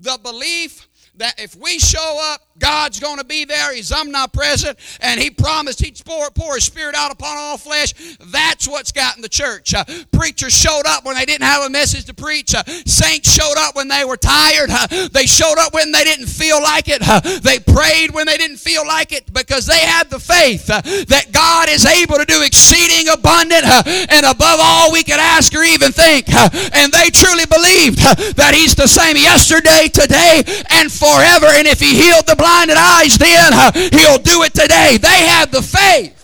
[0.00, 3.74] The belief that if we show up, God's going to be there.
[3.74, 7.94] He's omnipresent, and He promised He'd pour, pour His Spirit out upon all flesh.
[8.20, 9.74] That's what's gotten the church.
[9.74, 12.54] Uh, preachers showed up when they didn't have a message to preach.
[12.54, 14.70] Uh, saints showed up when they were tired.
[14.70, 17.00] Uh, they showed up when they didn't feel like it.
[17.02, 20.80] Uh, they prayed when they didn't feel like it because they had the faith uh,
[21.08, 25.54] that God is able to do exceeding abundant uh, and above all we could ask
[25.54, 26.28] or even think.
[26.30, 27.98] and they truly believed
[28.36, 31.09] that He's the same yesterday, today, and forever.
[31.18, 34.98] And if He healed the blinded eyes then, uh, He'll do it today.
[35.00, 36.16] They had the faith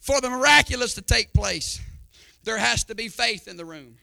[0.00, 1.80] for the miraculous to take place.
[2.44, 3.96] There has to be faith in the room.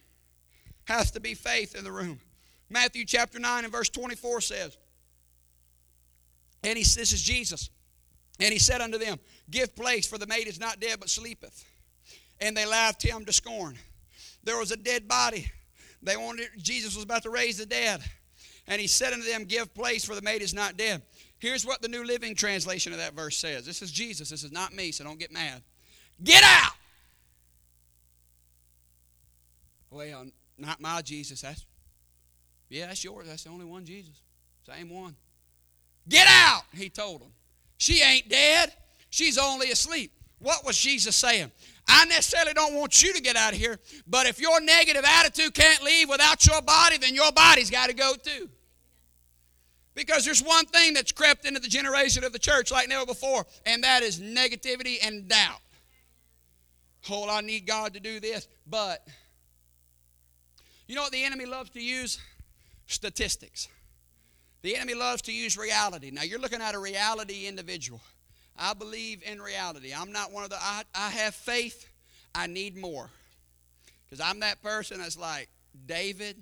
[0.85, 2.19] Has to be faith in the room.
[2.69, 4.77] Matthew chapter 9 and verse 24 says,
[6.63, 7.69] and he, this is Jesus.
[8.39, 9.19] And he said unto them,
[9.49, 11.65] Give place, for the maid is not dead, but sleepeth.
[12.39, 13.77] And they laughed him to scorn.
[14.43, 15.51] There was a dead body.
[16.03, 18.01] They wanted Jesus was about to raise the dead.
[18.67, 21.01] And he said unto them, Give place, for the maid is not dead.
[21.39, 23.65] Here's what the New Living Translation of that verse says.
[23.65, 24.29] This is Jesus.
[24.29, 25.61] This is not me, so don't get mad.
[26.23, 26.73] Get out!
[29.89, 31.41] Well, not my Jesus.
[31.41, 31.65] That's
[32.69, 33.27] yeah, that's yours.
[33.27, 34.21] That's the only one Jesus.
[34.65, 35.15] Same one.
[36.07, 37.31] Get out, he told them.
[37.77, 38.73] She ain't dead.
[39.09, 40.11] She's only asleep.
[40.41, 41.51] What was Jesus saying?
[41.87, 45.53] I necessarily don't want you to get out of here, but if your negative attitude
[45.53, 48.49] can't leave without your body, then your body's got to go too.
[49.93, 53.45] Because there's one thing that's crept into the generation of the church like never before,
[53.65, 55.59] and that is negativity and doubt.
[57.09, 58.47] Oh, I need God to do this.
[58.67, 59.05] But
[60.87, 62.19] you know what the enemy loves to use?
[62.87, 63.67] Statistics.
[64.61, 66.11] The enemy loves to use reality.
[66.11, 68.01] Now, you're looking at a reality individual.
[68.61, 69.91] I believe in reality.
[69.91, 71.89] I'm not one of the, I, I have faith.
[72.35, 73.09] I need more.
[74.05, 75.49] Because I'm that person that's like,
[75.87, 76.37] David,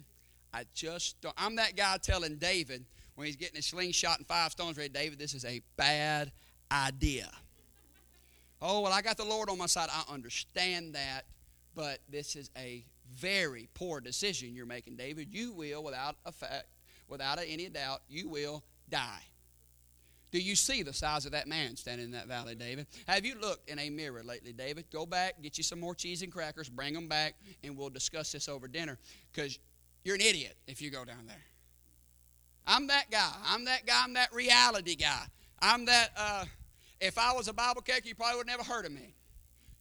[0.53, 1.36] I just don't.
[1.38, 2.84] I'm that guy telling David
[3.15, 6.32] when he's getting a slingshot and five stones ready, David, this is a bad
[6.71, 7.29] idea.
[8.62, 9.89] Oh, well, I got the Lord on my side.
[9.91, 11.25] I understand that,
[11.75, 15.29] but this is a very poor decision you're making, David.
[15.32, 16.67] You will, without effect,
[17.08, 19.21] without any doubt, you will die.
[20.31, 22.85] Do you see the size of that man standing in that valley, David?
[23.07, 24.85] Have you looked in a mirror lately, David?
[24.91, 28.31] Go back, get you some more cheese and crackers, bring them back, and we'll discuss
[28.31, 28.99] this over dinner
[29.31, 29.57] because
[30.03, 31.43] you're an idiot if you go down there.
[32.67, 33.31] I'm that guy.
[33.47, 34.01] I'm that guy.
[34.03, 35.23] I'm that reality guy.
[35.61, 36.45] I'm that, uh,
[37.01, 39.15] if I was a Bible character, you probably would never heard of me.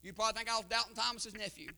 [0.03, 1.69] You'd probably think I was Doubting Thomas's nephew.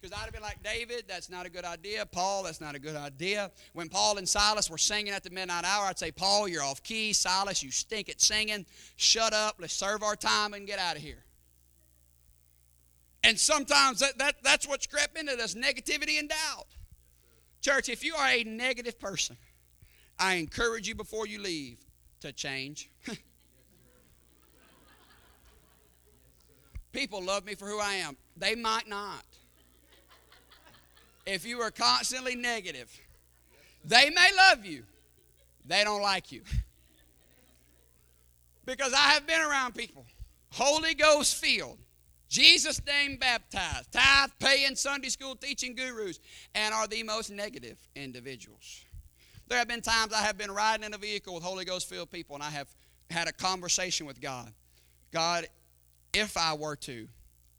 [0.00, 2.06] Because I'd have been like, David, that's not a good idea.
[2.06, 3.50] Paul, that's not a good idea.
[3.74, 6.82] When Paul and Silas were singing at the midnight hour, I'd say, Paul, you're off
[6.82, 7.12] key.
[7.12, 8.64] Silas, you stink at singing.
[8.96, 9.56] Shut up.
[9.58, 11.22] Let's serve our time and get out of here.
[13.22, 16.68] And sometimes that, that, that's what's crept into us negativity and doubt.
[17.60, 19.36] Church, if you are a negative person,
[20.18, 21.76] I encourage you before you leave
[22.20, 22.88] to change.
[26.92, 28.16] People love me for who I am.
[28.36, 29.24] They might not
[31.30, 32.90] if you are constantly negative.
[33.84, 34.82] They may love you,
[35.64, 36.42] they don't like you.
[38.66, 40.04] Because I have been around people,
[40.52, 41.78] Holy Ghost filled,
[42.28, 46.20] Jesus' name baptized, tithe paying Sunday school teaching gurus,
[46.54, 48.84] and are the most negative individuals.
[49.48, 52.12] There have been times I have been riding in a vehicle with Holy Ghost filled
[52.12, 52.68] people, and I have
[53.08, 54.52] had a conversation with God.
[55.10, 55.48] God,
[56.12, 57.08] if I were to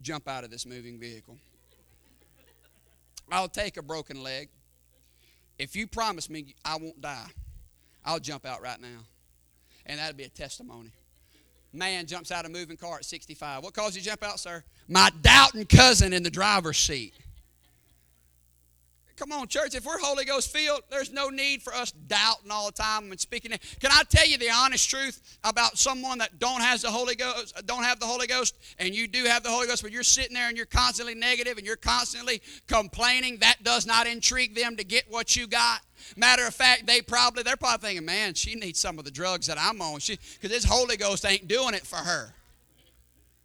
[0.01, 1.35] jump out of this moving vehicle,
[3.31, 4.49] I'll take a broken leg.
[5.57, 7.27] If you promise me I won't die,
[8.03, 9.05] I'll jump out right now.
[9.85, 10.91] And that'd be a testimony.
[11.73, 13.63] Man jumps out of a moving car at 65.
[13.63, 14.63] What caused you to jump out, sir?
[14.87, 17.13] My doubting cousin in the driver's seat.
[19.21, 19.75] Come on, church.
[19.75, 23.19] If we're Holy Ghost filled, there's no need for us doubting all the time and
[23.19, 23.51] speaking.
[23.79, 27.53] Can I tell you the honest truth about someone that don't has the Holy Ghost,
[27.67, 30.33] don't have the Holy Ghost, and you do have the Holy Ghost, but you're sitting
[30.33, 33.37] there and you're constantly negative and you're constantly complaining?
[33.41, 35.81] That does not intrigue them to get what you got.
[36.17, 39.45] Matter of fact, they probably they're probably thinking, "Man, she needs some of the drugs
[39.45, 42.33] that I'm on." She because this Holy Ghost ain't doing it for her.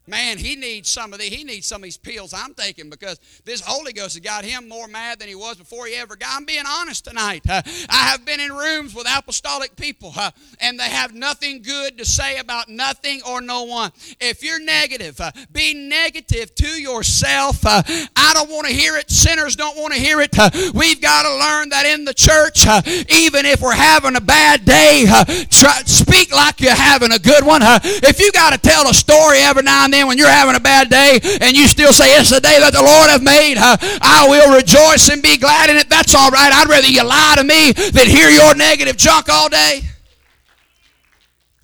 [0.08, 3.18] Man, he needs some of the, he needs some of these pills I'm taking because
[3.44, 6.28] this Holy Ghost has got him more mad than he was before he ever got.
[6.32, 7.42] I'm being honest tonight.
[7.48, 11.98] Uh, I have been in rooms with apostolic people uh, and they have nothing good
[11.98, 13.90] to say about nothing or no one.
[14.20, 17.66] If you're negative, uh, be negative to yourself.
[17.66, 17.82] Uh,
[18.14, 19.10] I don't want to hear it.
[19.10, 20.36] Sinners don't want to hear it.
[20.72, 22.64] We've got to learn that in the church,
[23.12, 25.06] even if we're having a bad day,
[25.50, 27.62] try, speak like you're having a good one.
[27.62, 30.54] if you got to tell a story every now and then, then when you're having
[30.54, 33.56] a bad day and you still say, It's the day that the Lord hath made,
[33.58, 35.88] I will rejoice and be glad in it.
[35.88, 36.52] That's all right.
[36.52, 39.80] I'd rather you lie to me than hear your negative junk all day.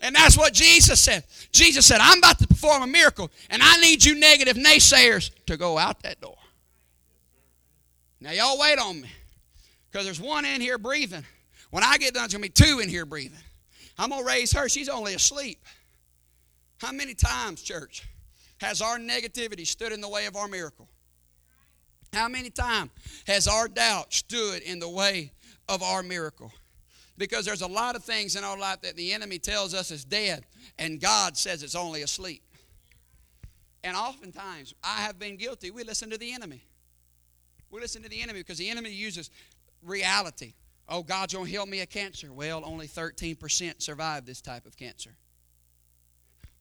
[0.01, 1.25] And that's what Jesus said.
[1.53, 5.57] Jesus said, I'm about to perform a miracle, and I need you negative naysayers to
[5.57, 6.37] go out that door.
[8.21, 9.11] Now, y'all wait on me
[9.91, 11.25] because there's one in here breathing.
[11.71, 13.39] When I get done, there's going to be two in here breathing.
[13.99, 14.69] I'm going to raise her.
[14.69, 15.63] She's only asleep.
[16.79, 18.09] How many times, church,
[18.63, 20.89] has our negativity stood in the way of our miracle?
[22.13, 22.91] How many times
[23.27, 25.33] has our doubt stood in the way
[25.69, 26.53] of our miracle?
[27.19, 30.05] Because there's a lot of things in our life that the enemy tells us is
[30.05, 30.45] dead,
[30.79, 32.43] and God says it's only asleep.
[33.85, 35.71] And oftentimes, I have been guilty.
[35.71, 36.63] We listen to the enemy.
[37.71, 39.31] We listen to the enemy because the enemy uses
[39.83, 40.53] reality.
[40.89, 42.33] Oh, God's going to heal me of cancer.
[42.33, 45.11] Well, only 13% survive this type of cancer.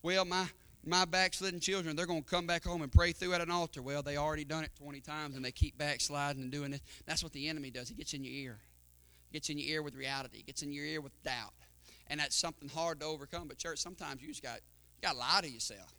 [0.02, 0.46] Well, my,
[0.84, 3.82] my backslidden children, they're going to come back home and pray through at an altar.
[3.82, 6.80] Well, they already done it 20 times and they keep backsliding and doing it.
[7.06, 7.88] That's what the enemy does.
[7.88, 8.58] He gets in your ear.
[9.30, 10.38] He gets in your ear with reality.
[10.38, 11.52] He gets in your ear with doubt.
[12.08, 13.48] And that's something hard to overcome.
[13.48, 15.94] But church, sometimes you just got, you got to lie to yourself.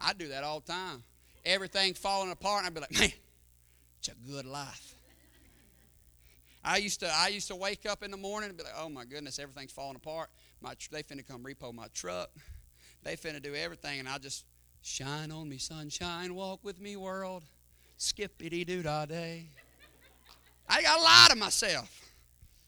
[0.00, 1.02] I do that all the time.
[1.44, 3.12] Everything falling apart, and I'd be like, man,
[3.98, 4.94] it's a good life.
[6.62, 8.88] I used to I used to wake up in the morning and be like, oh
[8.88, 10.28] my goodness, everything's falling apart.
[10.60, 12.30] My they finna come repo my truck.
[13.02, 14.44] They finna do everything, and I just
[14.82, 17.42] shine on me, sunshine, walk with me, world,
[17.96, 19.46] skippity doo da day.
[20.68, 22.09] I got to lie to myself.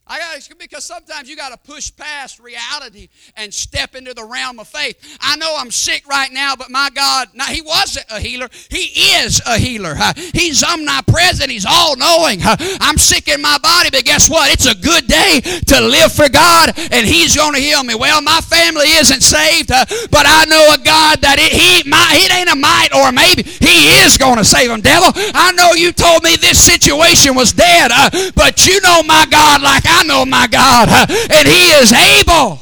[0.06, 4.58] I got because sometimes you got to push past reality and step into the realm
[4.58, 5.18] of faith.
[5.20, 8.48] I know I'm sick right now, but my God, now He wasn't a healer.
[8.68, 9.94] He is a healer.
[10.34, 11.50] He's omnipresent.
[11.50, 12.40] He's all knowing.
[12.42, 14.52] I'm sick in my body, but guess what?
[14.52, 17.94] It's a good day to live for God, and He's going to heal me.
[17.94, 22.32] Well, my family isn't saved, but I know a God that it, He might, it
[22.34, 24.80] ain't a might or maybe He is going to save them.
[24.80, 27.92] Devil, I know you told me this situation was dead,
[28.34, 32.60] but you know my God like I know my God, and He is able.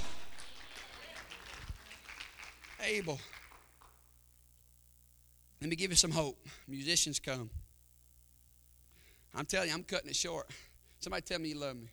[2.85, 3.21] Able.
[5.61, 6.37] Let me give you some hope.
[6.66, 7.51] Musicians come.
[9.35, 10.51] I'm telling you, I'm cutting it short.
[10.99, 11.88] Somebody tell me you love me.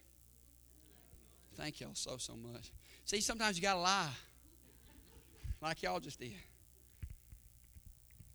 [1.55, 2.71] Thank y'all so, so much.
[3.05, 4.09] See, sometimes you got to lie,
[5.61, 6.33] like y'all just did.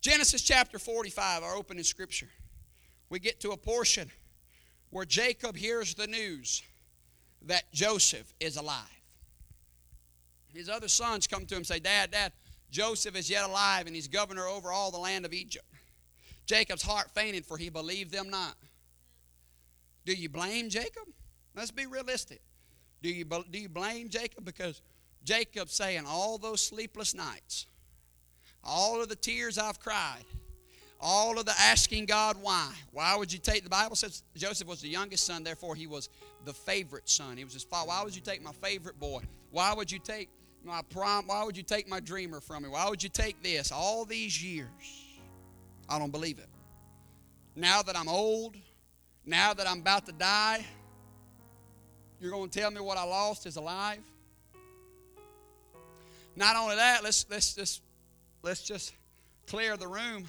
[0.00, 2.28] Genesis chapter 45, our opening scripture.
[3.08, 4.10] We get to a portion
[4.90, 6.62] where Jacob hears the news
[7.46, 8.86] that Joseph is alive.
[10.54, 12.32] His other sons come to him and say, Dad, Dad,
[12.70, 15.66] Joseph is yet alive and he's governor over all the land of Egypt.
[16.46, 18.56] Jacob's heart fainted, for he believed them not.
[20.04, 21.04] Do you blame Jacob?
[21.54, 22.40] Let's be realistic.
[23.02, 24.44] Do you, do you blame Jacob?
[24.44, 24.80] Because
[25.24, 27.66] Jacob's saying, All those sleepless nights,
[28.64, 30.24] all of the tears I've cried,
[31.00, 32.72] all of the asking God why.
[32.92, 36.08] Why would you take, the Bible says Joseph was the youngest son, therefore he was
[36.44, 37.36] the favorite son.
[37.36, 37.88] He was his father.
[37.88, 39.22] Why would you take my favorite boy?
[39.50, 40.28] Why would you take
[40.64, 41.26] my prom?
[41.26, 42.68] Why would you take my dreamer from me?
[42.68, 43.72] Why would you take this?
[43.72, 44.68] All these years.
[45.88, 46.48] I don't believe it.
[47.54, 48.56] Now that I'm old,
[49.26, 50.64] now that I'm about to die,
[52.20, 53.98] you're going to tell me what I lost is alive?
[56.34, 57.82] Not only that, let's let's just
[58.42, 58.94] let's just
[59.46, 60.26] clear the room.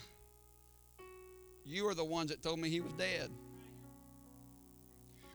[1.65, 3.29] You are the ones that told me he was dead.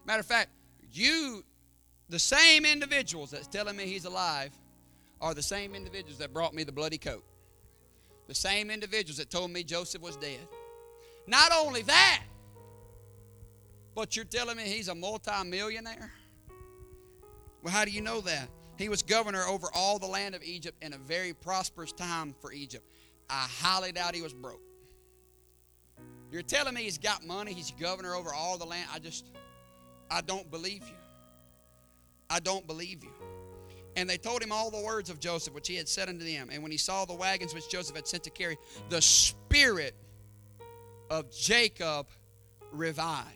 [0.04, 0.50] Matter of fact,
[0.92, 1.44] you,
[2.08, 4.52] the same individuals that's telling me he's alive,
[5.20, 7.24] are the same individuals that brought me the bloody coat.
[8.28, 10.46] The same individuals that told me Joseph was dead.
[11.26, 12.22] Not only that,
[13.94, 16.12] but you're telling me he's a multimillionaire?
[17.62, 18.48] Well, how do you know that?
[18.76, 22.52] He was governor over all the land of Egypt in a very prosperous time for
[22.52, 22.84] Egypt.
[23.28, 24.60] I highly doubt he was broke.
[26.30, 28.88] You're telling me he's got money, he's governor over all the land.
[28.92, 29.26] I just,
[30.10, 30.94] I don't believe you.
[32.30, 33.10] I don't believe you.
[33.96, 36.50] And they told him all the words of Joseph, which he had said unto them.
[36.52, 38.56] And when he saw the wagons which Joseph had sent to carry,
[38.90, 39.94] the spirit
[41.10, 42.06] of Jacob
[42.70, 43.26] revived.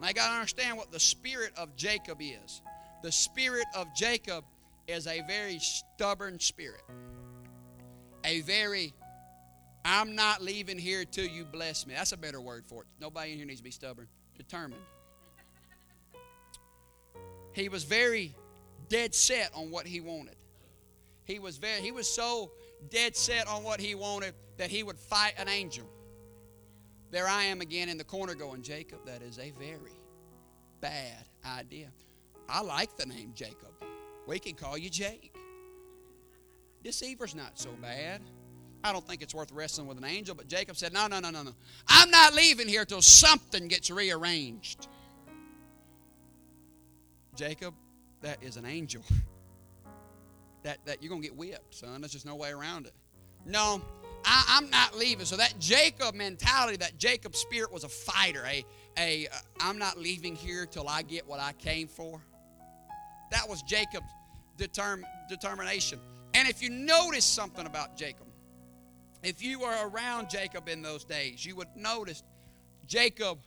[0.00, 2.62] Now, you got to understand what the spirit of Jacob is.
[3.02, 4.44] The spirit of Jacob
[4.86, 6.82] is a very stubborn spirit,
[8.24, 8.92] a very
[9.84, 11.94] I'm not leaving here till you bless me.
[11.94, 12.88] That's a better word for it.
[13.00, 14.08] Nobody in here needs to be stubborn.
[14.36, 14.82] Determined.
[17.52, 18.34] He was very
[18.88, 20.36] dead set on what he wanted.
[21.24, 22.50] He was very he was so
[22.90, 25.86] dead set on what he wanted that he would fight an angel.
[27.10, 29.98] There I am again in the corner going, Jacob, that is a very
[30.80, 31.88] bad idea.
[32.48, 33.72] I like the name Jacob.
[34.26, 35.34] We can call you Jake.
[36.84, 38.22] Deceiver's not so bad.
[38.82, 41.30] I don't think it's worth wrestling with an angel, but Jacob said, No, no, no,
[41.30, 41.52] no, no.
[41.88, 44.88] I'm not leaving here till something gets rearranged.
[47.36, 47.74] Jacob,
[48.22, 49.02] that is an angel.
[50.62, 52.00] That, that you're going to get whipped, son.
[52.02, 52.92] There's just no way around it.
[53.46, 53.80] No,
[54.24, 55.24] I, am not leaving.
[55.24, 58.44] So that Jacob mentality, that Jacob spirit was a fighter.
[58.46, 58.64] A,
[58.98, 62.20] a uh, I'm not leaving here till I get what I came for.
[63.30, 64.06] That was Jacob's
[64.58, 65.98] determ, determination.
[66.34, 68.26] And if you notice something about Jacob,
[69.22, 72.22] if you were around Jacob in those days, you would notice
[72.86, 73.38] Jacob,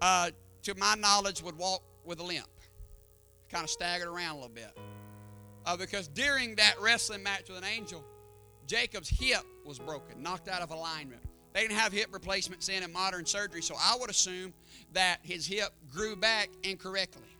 [0.00, 0.30] uh,
[0.62, 2.46] to my knowledge, would walk with a limp,
[3.50, 4.76] kind of staggered around a little bit.
[5.66, 8.04] Uh, because during that wrestling match with an angel,
[8.66, 11.22] Jacob's hip was broken, knocked out of alignment.
[11.52, 14.52] They didn't have hip replacements in in modern surgery, so I would assume
[14.92, 17.36] that his hip grew back incorrectly,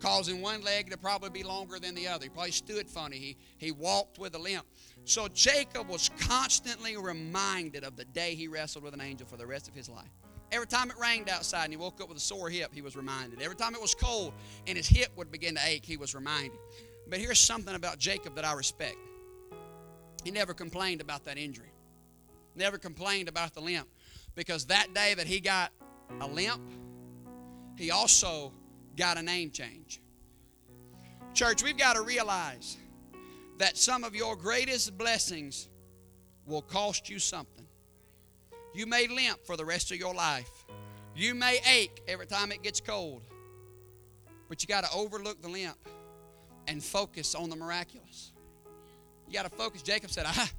[0.00, 2.24] causing one leg to probably be longer than the other.
[2.24, 3.16] He probably stood funny.
[3.16, 4.64] He, he walked with a limp.
[5.04, 9.46] So Jacob was constantly reminded of the day he wrestled with an angel for the
[9.46, 10.10] rest of his life.
[10.52, 12.94] Every time it rained outside and he woke up with a sore hip, he was
[12.94, 13.40] reminded.
[13.40, 14.34] Every time it was cold
[14.66, 16.58] and his hip would begin to ache, he was reminded.
[17.08, 18.96] But here's something about Jacob that I respect.
[20.24, 21.72] He never complained about that injury,
[22.54, 23.88] never complained about the limp.
[24.34, 25.72] Because that day that he got
[26.20, 26.62] a limp,
[27.76, 28.52] he also
[28.96, 30.00] got a name change.
[31.34, 32.76] Church, we've got to realize
[33.58, 35.68] that some of your greatest blessings
[36.46, 37.61] will cost you something.
[38.74, 40.50] You may limp for the rest of your life.
[41.14, 43.22] You may ache every time it gets cold.
[44.48, 45.76] But you got to overlook the limp
[46.66, 48.32] and focus on the miraculous.
[49.26, 49.82] You got to focus.
[49.82, 50.50] Jacob said, "Ah,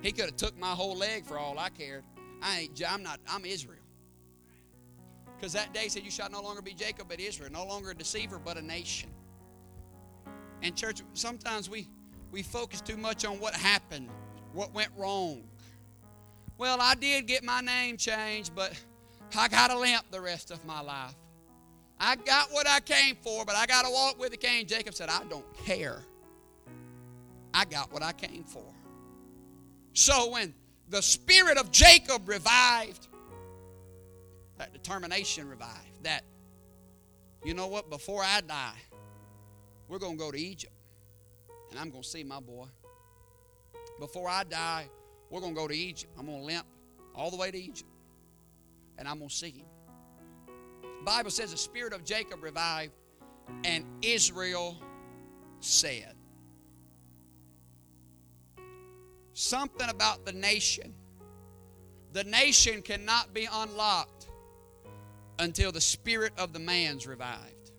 [0.00, 2.04] he could have took my whole leg for all I cared.
[2.42, 2.82] I ain't.
[2.86, 3.20] I'm not.
[3.26, 3.78] I'm Israel."
[5.36, 7.94] Because that day said, "You shall no longer be Jacob, but Israel, no longer a
[7.94, 9.10] deceiver, but a nation."
[10.62, 11.88] And church, sometimes we
[12.30, 14.08] we focus too much on what happened,
[14.52, 15.48] what went wrong.
[16.62, 18.72] Well, I did get my name changed, but
[19.36, 21.16] I got a limp the rest of my life.
[21.98, 24.68] I got what I came for, but I got to walk with the cane.
[24.68, 26.04] Jacob said, I don't care.
[27.52, 28.62] I got what I came for.
[29.94, 30.54] So when
[30.88, 33.08] the spirit of Jacob revived,
[34.58, 36.22] that determination revived, that,
[37.42, 38.78] you know what, before I die,
[39.88, 40.72] we're going to go to Egypt
[41.72, 42.66] and I'm going to see my boy.
[43.98, 44.86] Before I die,
[45.32, 46.12] we're going to go to Egypt.
[46.16, 46.66] I'm going to limp
[47.14, 47.90] all the way to Egypt
[48.98, 49.66] and I'm going to see him.
[51.04, 52.92] Bible says the spirit of Jacob revived,
[53.64, 54.80] and Israel
[55.58, 56.14] said.
[59.32, 60.94] Something about the nation.
[62.12, 64.28] The nation cannot be unlocked
[65.38, 67.72] until the spirit of the man's revived.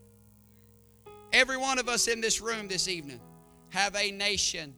[1.32, 3.22] Every one of us in this room this evening
[3.70, 4.76] have a nation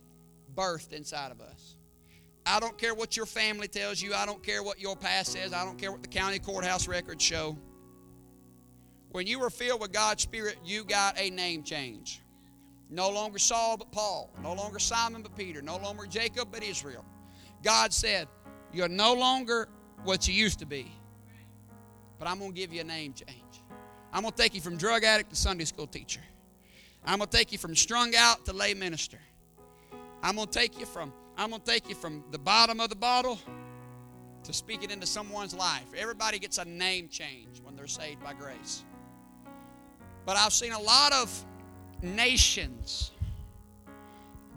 [0.53, 1.74] birthed inside of us.
[2.45, 4.13] I don't care what your family tells you.
[4.13, 5.51] I don't care what your past says.
[5.51, 7.57] I don't care what the county courthouse records show.
[9.09, 12.21] When you were filled with God's Spirit, you got a name change.
[12.89, 14.29] No longer Saul but Paul.
[14.43, 15.61] No longer Simon but Peter.
[15.61, 17.03] No longer Jacob but Israel.
[17.63, 18.27] God said,
[18.71, 19.67] You're no longer
[20.03, 20.91] what you used to be,
[22.19, 23.41] but I'm going to give you a name change.
[24.13, 26.21] I'm going to take you from drug addict to Sunday school teacher.
[27.03, 29.19] I'm going to take you from strung out to lay minister.
[30.21, 32.89] I'm going to take you from I'm going to take you from the bottom of
[32.89, 33.39] the bottle
[34.43, 35.85] to speaking into someone's life.
[35.97, 38.83] Everybody gets a name change when they're saved by grace.
[40.25, 41.45] But I've seen a lot of
[42.01, 43.11] nations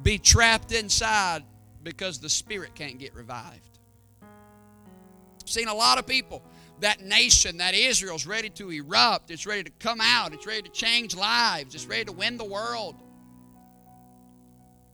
[0.02, 1.42] be trapped inside
[1.82, 3.78] because the spirit can't get revived.
[4.22, 6.42] I've seen a lot of people,
[6.80, 10.70] that nation, that Israel's ready to erupt, it's ready to come out, it's ready to
[10.70, 12.94] change lives, it's ready to win the world.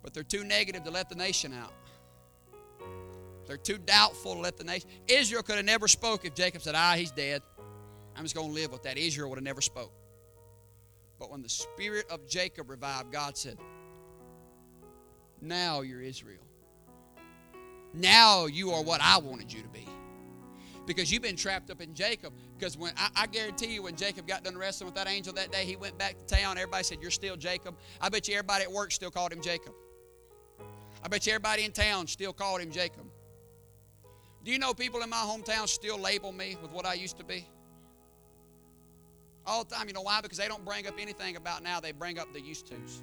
[0.05, 1.73] But they're too negative to let the nation out.
[3.47, 4.89] They're too doubtful to let the nation.
[5.09, 7.43] Israel could have never spoke if Jacob said, "Ah, he's dead.
[8.15, 9.93] I'm just going to live with that." Israel would have never spoke.
[11.19, 13.59] But when the spirit of Jacob revived, God said,
[15.41, 16.43] Now you're Israel.
[17.93, 19.87] Now you are what I wanted you to be.
[20.87, 22.35] Because you've been trapped up in Jacob.
[22.59, 25.51] Because when I, I guarantee you, when Jacob got done wrestling with that angel that
[25.51, 26.59] day, he went back to town.
[26.59, 27.77] Everybody said, You're still Jacob.
[28.01, 29.73] I bet you everybody at work still called him Jacob.
[31.05, 33.05] I bet you everybody in town still called him Jacob.
[34.43, 37.25] Do you know people in my hometown still label me with what I used to
[37.25, 37.47] be?
[39.47, 39.87] All the time.
[39.87, 40.23] You know why?
[40.23, 41.79] Because they don't bring up anything about now.
[41.79, 43.03] They bring up the used tos.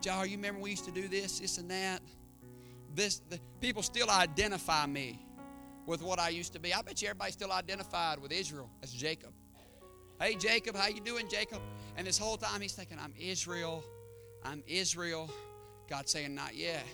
[0.00, 2.00] Jar, you remember we used to do this, this, and that?
[2.94, 5.26] This, the, people still identify me
[5.84, 6.72] with what I used to be.
[6.72, 9.32] I bet you everybody still identified with Israel as Jacob.
[10.20, 11.60] Hey, Jacob, how you doing, Jacob?
[11.96, 13.84] And this whole time he's thinking, I'm Israel.
[14.44, 15.30] I'm Israel.
[15.88, 16.84] God saying, not yet.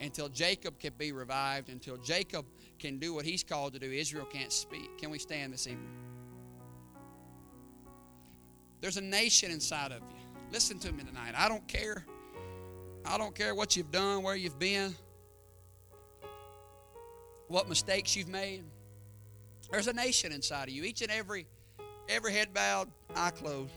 [0.00, 2.44] until Jacob can be revived, until Jacob
[2.78, 4.98] can do what he's called to do, Israel can't speak.
[4.98, 5.88] Can we stand this evening?
[8.80, 10.42] There's a nation inside of you.
[10.52, 11.34] Listen to me tonight.
[11.36, 12.04] I don't care.
[13.04, 14.94] I don't care what you've done, where you've been,
[17.48, 18.64] what mistakes you've made.
[19.70, 20.84] There's a nation inside of you.
[20.84, 21.46] Each and every
[22.08, 23.72] every head bowed, eye closed.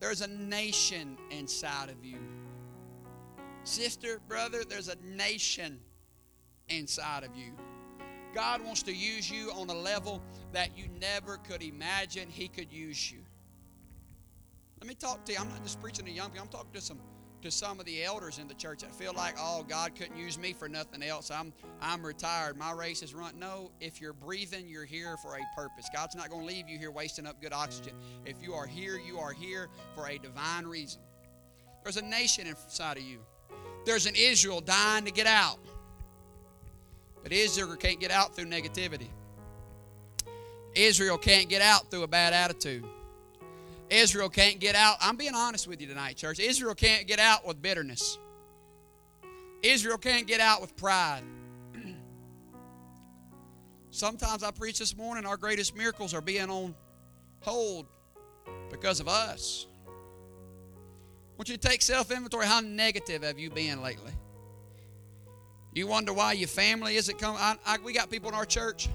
[0.00, 2.18] There's a nation inside of you.
[3.64, 5.80] Sister, brother, there's a nation
[6.68, 7.52] inside of you.
[8.34, 10.22] God wants to use you on a level
[10.52, 13.18] that you never could imagine He could use you.
[14.80, 15.38] Let me talk to you.
[15.38, 17.00] I'm not just preaching to young people, I'm talking to some
[17.42, 20.38] to some of the elders in the church that feel like, oh, God couldn't use
[20.38, 21.30] me for nothing else.
[21.30, 22.56] I'm I'm retired.
[22.56, 23.38] My race is run.
[23.38, 25.88] No, if you're breathing, you're here for a purpose.
[25.94, 27.94] God's not going to leave you here wasting up good oxygen.
[28.24, 31.00] If you are here, you are here for a divine reason.
[31.82, 33.18] There's a nation inside of you.
[33.84, 35.58] There's an Israel dying to get out.
[37.22, 39.08] But Israel can't get out through negativity.
[40.74, 42.84] Israel can't get out through a bad attitude.
[43.90, 44.96] Israel can't get out.
[45.00, 46.38] I'm being honest with you tonight, church.
[46.40, 48.18] Israel can't get out with bitterness.
[49.62, 51.22] Israel can't get out with pride.
[53.90, 56.74] Sometimes I preach this morning, our greatest miracles are being on
[57.40, 57.86] hold
[58.70, 59.66] because of us.
[59.86, 59.90] I
[61.38, 62.46] want you to take self inventory.
[62.46, 64.12] How negative have you been lately?
[65.72, 67.40] You wonder why your family isn't coming.
[67.84, 68.88] We got people in our church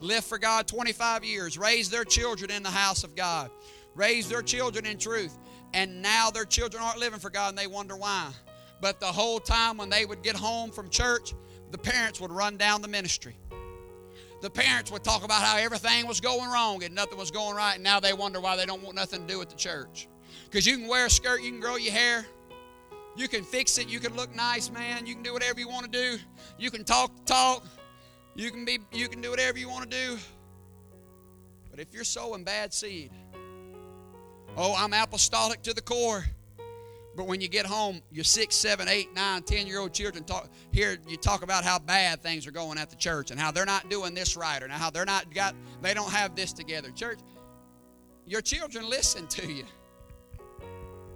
[0.00, 3.50] lived for God 25 years, raised their children in the house of God
[3.94, 5.38] raised their children in truth,
[5.74, 8.30] and now their children aren't living for God and they wonder why.
[8.80, 11.34] But the whole time when they would get home from church,
[11.70, 13.36] the parents would run down the ministry.
[14.40, 17.74] The parents would talk about how everything was going wrong and nothing was going right,
[17.74, 20.08] and now they wonder why they don't want nothing to do with the church.
[20.44, 22.24] Because you can wear a skirt, you can grow your hair,
[23.16, 25.84] you can fix it, you can look nice, man, you can do whatever you want
[25.84, 26.18] to do,
[26.58, 27.66] you can talk talk,
[28.34, 30.18] you can be you can do whatever you want to do.
[31.70, 33.12] But if you're sowing bad seed,
[34.62, 36.22] Oh, I'm apostolic to the core.
[37.16, 40.50] But when you get home, your six, seven, eight, nine, ten year old children talk
[40.70, 43.64] here you talk about how bad things are going at the church and how they're
[43.64, 46.90] not doing this right or how they're not got they don't have this together.
[46.90, 47.18] Church,
[48.26, 49.64] your children listen to you.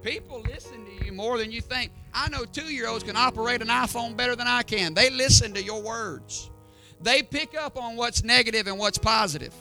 [0.02, 1.92] People listen to you more than you think.
[2.14, 4.94] I know two year olds can operate an iPhone better than I can.
[4.94, 6.50] They listen to your words.
[7.02, 9.54] They pick up on what's negative and what's positive.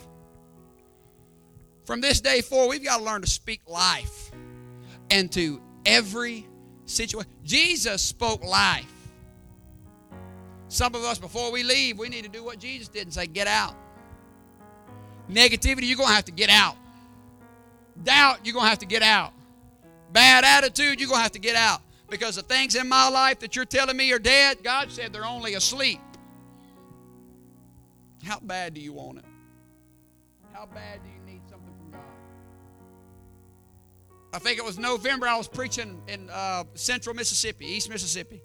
[1.84, 4.30] From this day forward, we've got to learn to speak life
[5.10, 6.46] into every
[6.86, 7.30] situation.
[7.44, 8.90] Jesus spoke life.
[10.68, 13.26] Some of us, before we leave, we need to do what Jesus did and say,
[13.26, 13.76] Get out.
[15.30, 16.76] Negativity, you're going to have to get out.
[18.02, 19.32] Doubt, you're going to have to get out.
[20.12, 21.80] Bad attitude, you're going to have to get out.
[22.10, 25.24] Because the things in my life that you're telling me are dead, God said they're
[25.24, 26.00] only asleep.
[28.24, 29.24] How bad do you want it?
[30.52, 31.13] How bad do you
[34.34, 38.42] I think it was November, I was preaching in uh, central Mississippi, East Mississippi.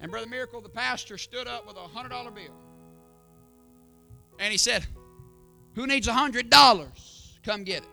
[0.00, 2.44] And Brother Miracle, the pastor, stood up with a $100 bill.
[4.40, 4.84] And he said,
[5.76, 7.42] Who needs a $100?
[7.44, 7.88] Come get it.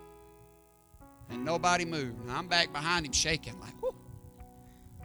[1.29, 2.21] And nobody moved.
[2.21, 3.73] And I'm back behind him shaking, like.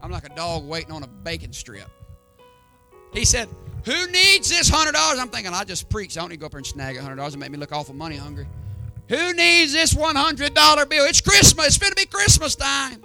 [0.03, 1.89] I'm like a dog waiting on a bacon strip.
[3.13, 3.47] He said,
[3.85, 4.95] Who needs this $100?
[5.21, 6.17] I'm thinking, I just preached.
[6.17, 7.73] I don't need to go up there and snag a $100 and make me look
[7.73, 8.47] awful money hungry.
[9.13, 11.05] Who needs this $100 bill?
[11.05, 11.67] It's Christmas.
[11.67, 13.03] It's going to be Christmas time.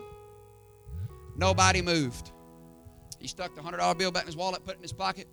[1.36, 2.32] Nobody moved.
[3.20, 5.28] He stuck the $100 bill back in his wallet, put it in his pocket,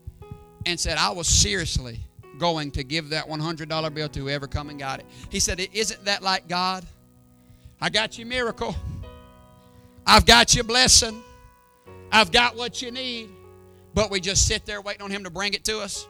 [0.66, 2.00] and said, I was seriously
[2.40, 5.06] going to give that $100 bill to whoever come and got it.
[5.30, 6.84] He said, Isn't that like God?
[7.80, 8.74] I got you miracle.
[10.04, 11.22] I've got you blessing.
[12.10, 13.28] I've got what you need.
[13.94, 16.08] But we just sit there waiting on Him to bring it to us.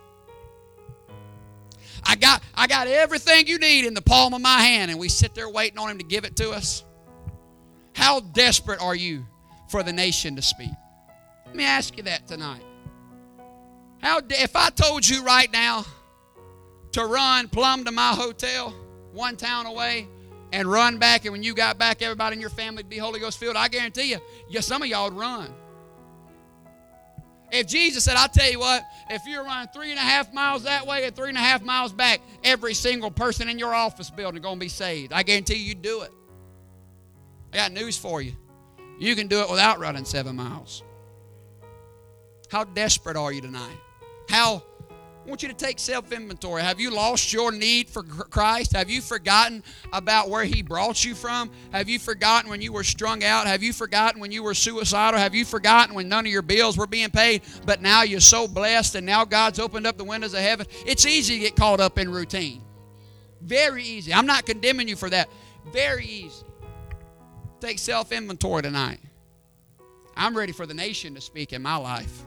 [2.07, 5.09] I got, I got everything you need in the palm of my hand, and we
[5.09, 6.85] sit there waiting on Him to give it to us.
[7.95, 9.25] How desperate are you
[9.69, 10.71] for the nation to speak?
[11.47, 12.63] Let me ask you that tonight.
[14.03, 15.85] How if I told you right now
[16.93, 18.75] to run plumb to my hotel,
[19.13, 20.09] one town away,
[20.53, 23.19] and run back, and when you got back, everybody in your family would be Holy
[23.19, 25.53] Ghost filled, I guarantee you, yeah, some of y'all would run.
[27.55, 30.65] If Jesus said, I'll tell you what, if you're running three and a half miles
[30.65, 34.11] that way and three and a half miles back, every single person in your office
[34.11, 35.13] building going to be saved.
[35.13, 36.11] I guarantee you, you do it.
[37.53, 38.33] I got news for you.
[38.99, 40.83] You can do it without running seven miles.
[42.51, 43.77] How desperate are you tonight?
[44.29, 44.65] How
[45.25, 46.61] I want you to take self inventory.
[46.61, 48.73] Have you lost your need for Christ?
[48.75, 49.63] Have you forgotten
[49.93, 51.51] about where He brought you from?
[51.73, 53.47] Have you forgotten when you were strung out?
[53.47, 55.19] Have you forgotten when you were suicidal?
[55.19, 57.41] Have you forgotten when none of your bills were being paid?
[57.65, 60.67] But now you're so blessed and now God's opened up the windows of heaven.
[60.85, 62.63] It's easy to get caught up in routine.
[63.41, 64.13] Very easy.
[64.13, 65.31] I'm not condemning you for that.
[65.73, 66.45] Very easy.
[67.61, 69.01] Take self inventory tonight.
[70.17, 72.25] I'm ready for the nation to speak in my life.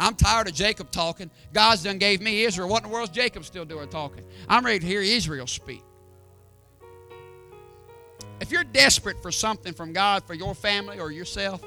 [0.00, 1.30] I'm tired of Jacob talking.
[1.52, 2.68] God's done gave me Israel.
[2.68, 4.24] What in the world is Jacob still doing talking?
[4.48, 5.82] I'm ready to hear Israel speak.
[8.40, 11.62] If you're desperate for something from God for your family or yourself,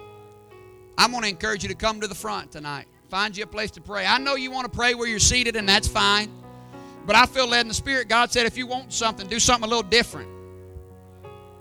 [0.98, 2.88] I'm going to encourage you to come to the front tonight.
[3.10, 4.06] Find you a place to pray.
[4.08, 6.32] I know you want to pray where you're seated, and that's fine.
[7.06, 8.08] But I feel led in the Spirit.
[8.08, 10.30] God said, if you want something, do something a little different.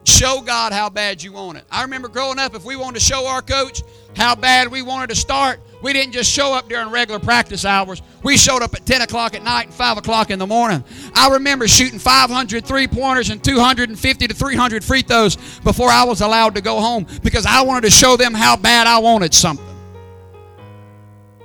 [0.04, 1.64] Show God how bad you want it.
[1.70, 3.82] I remember growing up, if we wanted to show our coach
[4.16, 8.00] how bad we wanted to start, we didn't just show up during regular practice hours.
[8.22, 10.84] We showed up at 10 o'clock at night and 5 o'clock in the morning.
[11.14, 16.20] I remember shooting 500 three pointers and 250 to 300 free throws before I was
[16.20, 19.66] allowed to go home because I wanted to show them how bad I wanted something.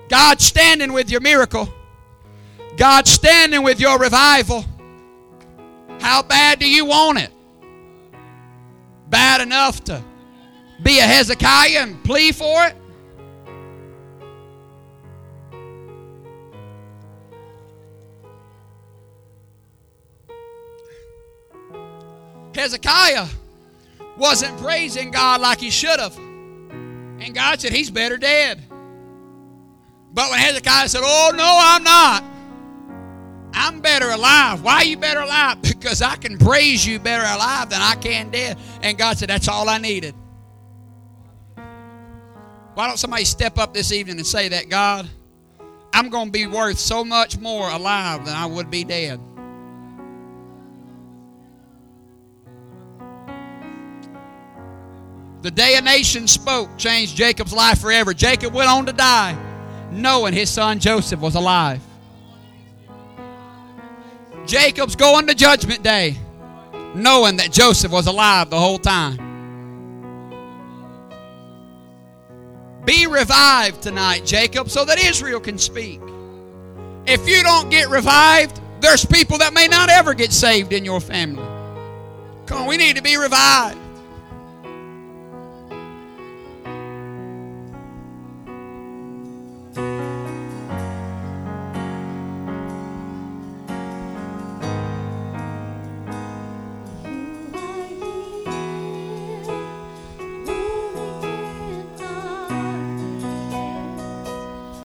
[0.07, 1.67] God's standing with your miracle,
[2.77, 4.63] God's standing with your revival.
[5.99, 7.31] How bad do you want it?
[9.09, 10.03] Bad enough to
[10.83, 12.75] be a Hezekiah and plea for it?
[22.57, 23.27] Hezekiah
[24.17, 26.17] wasn't praising God like he should have.
[26.17, 28.63] And God said, He's better dead.
[30.13, 32.23] But when Hezekiah said, Oh, no, I'm not.
[33.53, 34.63] I'm better alive.
[34.63, 35.61] Why are you better alive?
[35.77, 38.57] Because I can praise you better alive than I can dead.
[38.81, 40.15] And God said, That's all I needed.
[42.73, 45.07] Why don't somebody step up this evening and say that, God,
[45.93, 49.19] I'm going to be worth so much more alive than I would be dead.
[55.41, 58.13] The day a nation spoke changed Jacob's life forever.
[58.13, 59.37] Jacob went on to die
[59.91, 61.81] knowing his son Joseph was alive.
[64.45, 66.17] Jacob's going to judgment day
[66.95, 69.23] knowing that Joseph was alive the whole time.
[72.85, 75.99] Be revived tonight, Jacob, so that Israel can speak.
[77.05, 81.01] If you don't get revived, there's people that may not ever get saved in your
[81.01, 81.43] family.
[82.45, 83.77] Come on, we need to be revived.